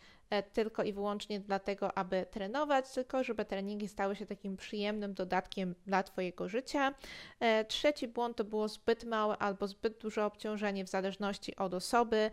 tylko 0.53 0.83
i 0.83 0.93
wyłącznie 0.93 1.39
dlatego, 1.39 1.97
aby 1.97 2.25
trenować, 2.31 2.91
tylko 2.93 3.23
żeby 3.23 3.45
treningi 3.45 3.87
stały 3.87 4.15
się 4.15 4.25
takim 4.25 4.57
przyjemnym 4.57 5.13
dodatkiem 5.13 5.75
dla 5.87 6.03
Twojego 6.03 6.49
życia. 6.49 6.93
Trzeci 7.67 8.07
błąd 8.07 8.37
to 8.37 8.43
było 8.43 8.67
zbyt 8.67 9.03
małe 9.03 9.37
albo 9.37 9.67
zbyt 9.67 9.97
duże 9.97 10.25
obciążenie 10.25 10.85
w 10.85 10.89
zależności 10.89 11.55
od 11.55 11.73
osoby. 11.73 12.31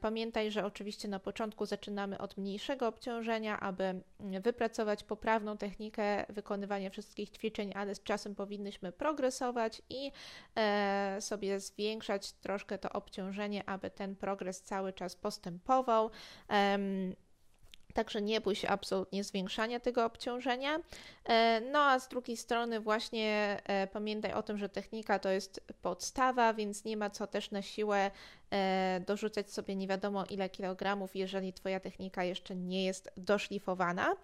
Pamiętaj, 0.00 0.50
że 0.50 0.64
oczywiście 0.64 1.08
na 1.08 1.18
początku 1.18 1.66
zaczynamy 1.66 2.18
od 2.18 2.36
mniejszego 2.36 2.88
obciążenia, 2.88 3.60
aby 3.60 4.00
wypracować 4.20 5.04
poprawną 5.04 5.56
technikę 5.56 6.26
wykonywania 6.28 6.90
wszystkich 6.90 7.30
ćwiczeń, 7.30 7.72
ale 7.74 7.94
z 7.94 8.02
czasem 8.02 8.34
powinnyśmy 8.34 8.92
progresować 8.92 9.82
i 9.90 10.12
e, 10.56 11.16
sobie 11.20 11.60
zwiększać 11.60 12.32
troszkę 12.32 12.78
to 12.78 12.90
obciążenie, 12.90 13.68
aby 13.68 13.90
ten 13.90 14.16
progres 14.16 14.62
cały 14.62 14.92
czas 14.92 15.16
postępował. 15.16 16.10
Także 17.94 18.22
nie 18.22 18.40
bój 18.40 18.54
się 18.54 18.68
absolutnie 18.68 19.24
zwiększania 19.24 19.80
tego 19.80 20.04
obciążenia. 20.04 20.80
E, 21.24 21.60
no 21.60 21.78
a 21.78 21.98
z 21.98 22.08
drugiej 22.08 22.36
strony, 22.36 22.80
właśnie 22.80 23.60
e, 23.64 23.86
pamiętaj 23.86 24.32
o 24.32 24.42
tym, 24.42 24.58
że 24.58 24.68
technika 24.68 25.18
to 25.18 25.30
jest 25.30 25.60
podstawa, 25.82 26.54
więc 26.54 26.84
nie 26.84 26.96
ma 26.96 27.10
co 27.10 27.26
też 27.26 27.50
na 27.50 27.62
siłę 27.62 28.10
e, 28.50 29.00
dorzucać 29.06 29.50
sobie 29.50 29.76
nie 29.76 29.88
wiadomo 29.88 30.24
ile 30.24 30.48
kilogramów, 30.48 31.16
jeżeli 31.16 31.52
Twoja 31.52 31.80
technika 31.80 32.24
jeszcze 32.24 32.56
nie 32.56 32.84
jest 32.84 33.10
doszlifowana. 33.16 34.16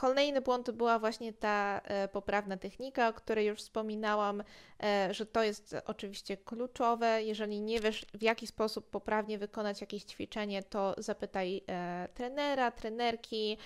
Kolejny 0.00 0.40
błąd 0.40 0.66
to 0.66 0.72
była 0.72 0.98
właśnie 0.98 1.32
ta 1.32 1.80
e, 1.84 2.08
poprawna 2.08 2.56
technika, 2.56 3.08
o 3.08 3.12
której 3.12 3.46
już 3.46 3.58
wspominałam, 3.58 4.42
e, 4.82 5.14
że 5.14 5.26
to 5.26 5.42
jest 5.42 5.76
oczywiście 5.86 6.36
kluczowe. 6.36 7.22
Jeżeli 7.22 7.60
nie 7.60 7.80
wiesz, 7.80 8.06
w 8.14 8.22
jaki 8.22 8.46
sposób 8.46 8.90
poprawnie 8.90 9.38
wykonać 9.38 9.80
jakieś 9.80 10.04
ćwiczenie, 10.04 10.62
to 10.62 10.94
zapytaj 10.98 11.62
e, 11.68 12.08
trenera, 12.14 12.70
trenerki. 12.70 13.56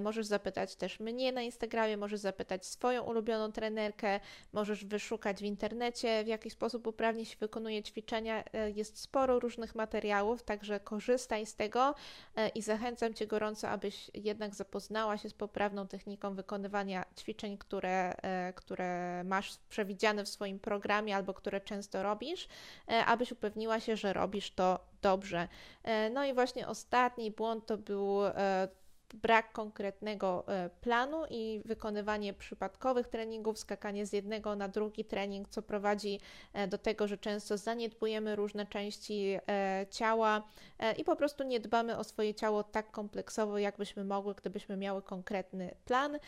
Możesz 0.00 0.26
zapytać 0.26 0.76
też 0.76 1.00
mnie 1.00 1.32
na 1.32 1.42
Instagramie, 1.42 1.96
możesz 1.96 2.20
zapytać 2.20 2.66
swoją 2.66 3.02
ulubioną 3.02 3.52
trenerkę, 3.52 4.20
możesz 4.52 4.84
wyszukać 4.84 5.38
w 5.38 5.44
internecie, 5.44 6.24
w 6.24 6.26
jaki 6.26 6.50
sposób 6.50 6.82
poprawnie 6.82 7.24
się 7.24 7.36
wykonuje 7.40 7.82
ćwiczenia. 7.82 8.44
Jest 8.74 8.98
sporo 8.98 9.40
różnych 9.40 9.74
materiałów, 9.74 10.42
także 10.42 10.80
korzystaj 10.80 11.46
z 11.46 11.54
tego 11.54 11.94
i 12.54 12.62
zachęcam 12.62 13.14
Cię 13.14 13.26
gorąco, 13.26 13.68
abyś 13.68 14.10
jednak 14.14 14.54
zapoznała 14.54 15.18
się 15.18 15.28
z 15.28 15.34
poprawną 15.34 15.75
poprawną 15.76 15.88
techniką 15.88 16.34
wykonywania 16.34 17.04
ćwiczeń, 17.16 17.58
które, 17.58 18.16
e, 18.22 18.52
które 18.52 19.22
masz 19.24 19.58
przewidziane 19.68 20.24
w 20.24 20.28
swoim 20.28 20.58
programie 20.58 21.16
albo 21.16 21.34
które 21.34 21.60
często 21.60 22.02
robisz, 22.02 22.48
e, 22.88 23.04
abyś 23.04 23.32
upewniła 23.32 23.80
się, 23.80 23.96
że 23.96 24.12
robisz 24.12 24.50
to 24.50 24.78
dobrze. 25.02 25.48
E, 25.84 26.10
no 26.10 26.24
i 26.24 26.34
właśnie 26.34 26.68
ostatni 26.68 27.30
błąd 27.30 27.66
to 27.66 27.78
był 27.78 28.20
brak 29.14 29.52
konkretnego 29.52 30.44
e, 30.48 30.70
planu 30.80 31.22
i 31.30 31.62
wykonywanie 31.64 32.32
przypadkowych 32.32 33.08
treningów, 33.08 33.58
skakanie 33.58 34.06
z 34.06 34.12
jednego 34.12 34.56
na 34.56 34.68
drugi 34.68 35.04
trening, 35.04 35.48
co 35.48 35.62
prowadzi 35.62 36.20
e, 36.52 36.68
do 36.68 36.78
tego, 36.78 37.08
że 37.08 37.18
często 37.18 37.56
zaniedbujemy 37.58 38.36
różne 38.36 38.66
części 38.66 39.38
e, 39.48 39.86
ciała 39.90 40.42
i 40.96 41.04
po 41.04 41.16
prostu 41.16 41.44
nie 41.44 41.60
dbamy 41.60 41.98
o 41.98 42.04
swoje 42.04 42.34
ciało 42.34 42.64
tak 42.64 42.90
kompleksowo, 42.90 43.58
jakbyśmy 43.58 44.04
mogły, 44.04 44.34
gdybyśmy 44.34 44.76
miały 44.76 45.02
konkretny 45.02 45.74
plan, 45.84 46.18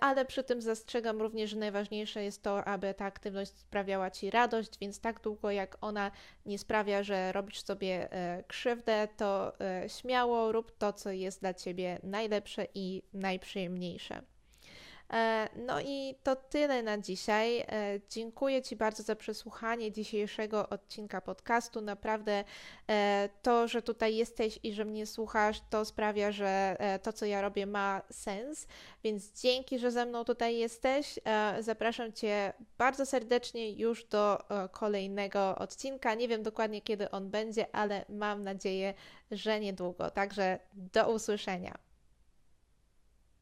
ale 0.00 0.24
przy 0.24 0.44
tym 0.44 0.62
zastrzegam 0.62 1.22
również, 1.22 1.50
że 1.50 1.56
najważniejsze 1.56 2.24
jest 2.24 2.42
to, 2.42 2.64
aby 2.64 2.94
ta 2.94 3.04
aktywność 3.04 3.58
sprawiała 3.58 4.10
Ci 4.10 4.30
radość, 4.30 4.78
więc 4.80 5.00
tak 5.00 5.20
długo 5.20 5.50
jak 5.50 5.76
ona 5.80 6.10
nie 6.46 6.58
sprawia, 6.58 7.02
że 7.02 7.32
robisz 7.32 7.64
sobie 7.64 8.08
krzywdę, 8.48 9.08
to 9.16 9.52
śmiało 9.88 10.52
rób 10.52 10.78
to, 10.78 10.92
co 10.92 11.10
jest 11.10 11.40
dla 11.40 11.54
Ciebie 11.54 11.98
najlepsze 12.14 12.66
i 12.74 13.02
najprzyjemniejsze. 13.12 14.22
E, 15.12 15.48
no 15.56 15.80
i 15.80 16.14
to 16.22 16.36
tyle 16.36 16.82
na 16.82 16.98
dzisiaj. 16.98 17.60
E, 17.60 17.66
dziękuję 18.10 18.62
Ci 18.62 18.76
bardzo 18.76 19.02
za 19.02 19.16
przesłuchanie 19.16 19.92
dzisiejszego 19.92 20.68
odcinka 20.68 21.20
podcastu. 21.20 21.80
Naprawdę 21.80 22.44
e, 22.90 23.28
to, 23.42 23.68
że 23.68 23.82
tutaj 23.82 24.16
jesteś 24.16 24.58
i 24.62 24.72
że 24.72 24.84
mnie 24.84 25.06
słuchasz, 25.06 25.60
to 25.70 25.84
sprawia, 25.84 26.32
że 26.32 26.76
to, 27.02 27.12
co 27.12 27.26
ja 27.26 27.40
robię, 27.40 27.66
ma 27.66 28.02
sens. 28.10 28.66
Więc 29.04 29.40
dzięki, 29.42 29.78
że 29.78 29.90
ze 29.90 30.06
mną 30.06 30.24
tutaj 30.24 30.56
jesteś. 30.56 31.18
Zapraszam 31.60 32.12
Cię 32.12 32.52
bardzo 32.78 33.06
serdecznie 33.06 33.72
już 33.72 34.04
do 34.04 34.38
kolejnego 34.72 35.56
odcinka. 35.56 36.14
Nie 36.14 36.28
wiem 36.28 36.42
dokładnie, 36.42 36.82
kiedy 36.82 37.10
on 37.10 37.30
będzie, 37.30 37.74
ale 37.74 38.04
mam 38.08 38.44
nadzieję, 38.44 38.94
że 39.30 39.60
niedługo. 39.60 40.10
Także 40.10 40.58
do 40.72 41.12
usłyszenia. 41.12 41.93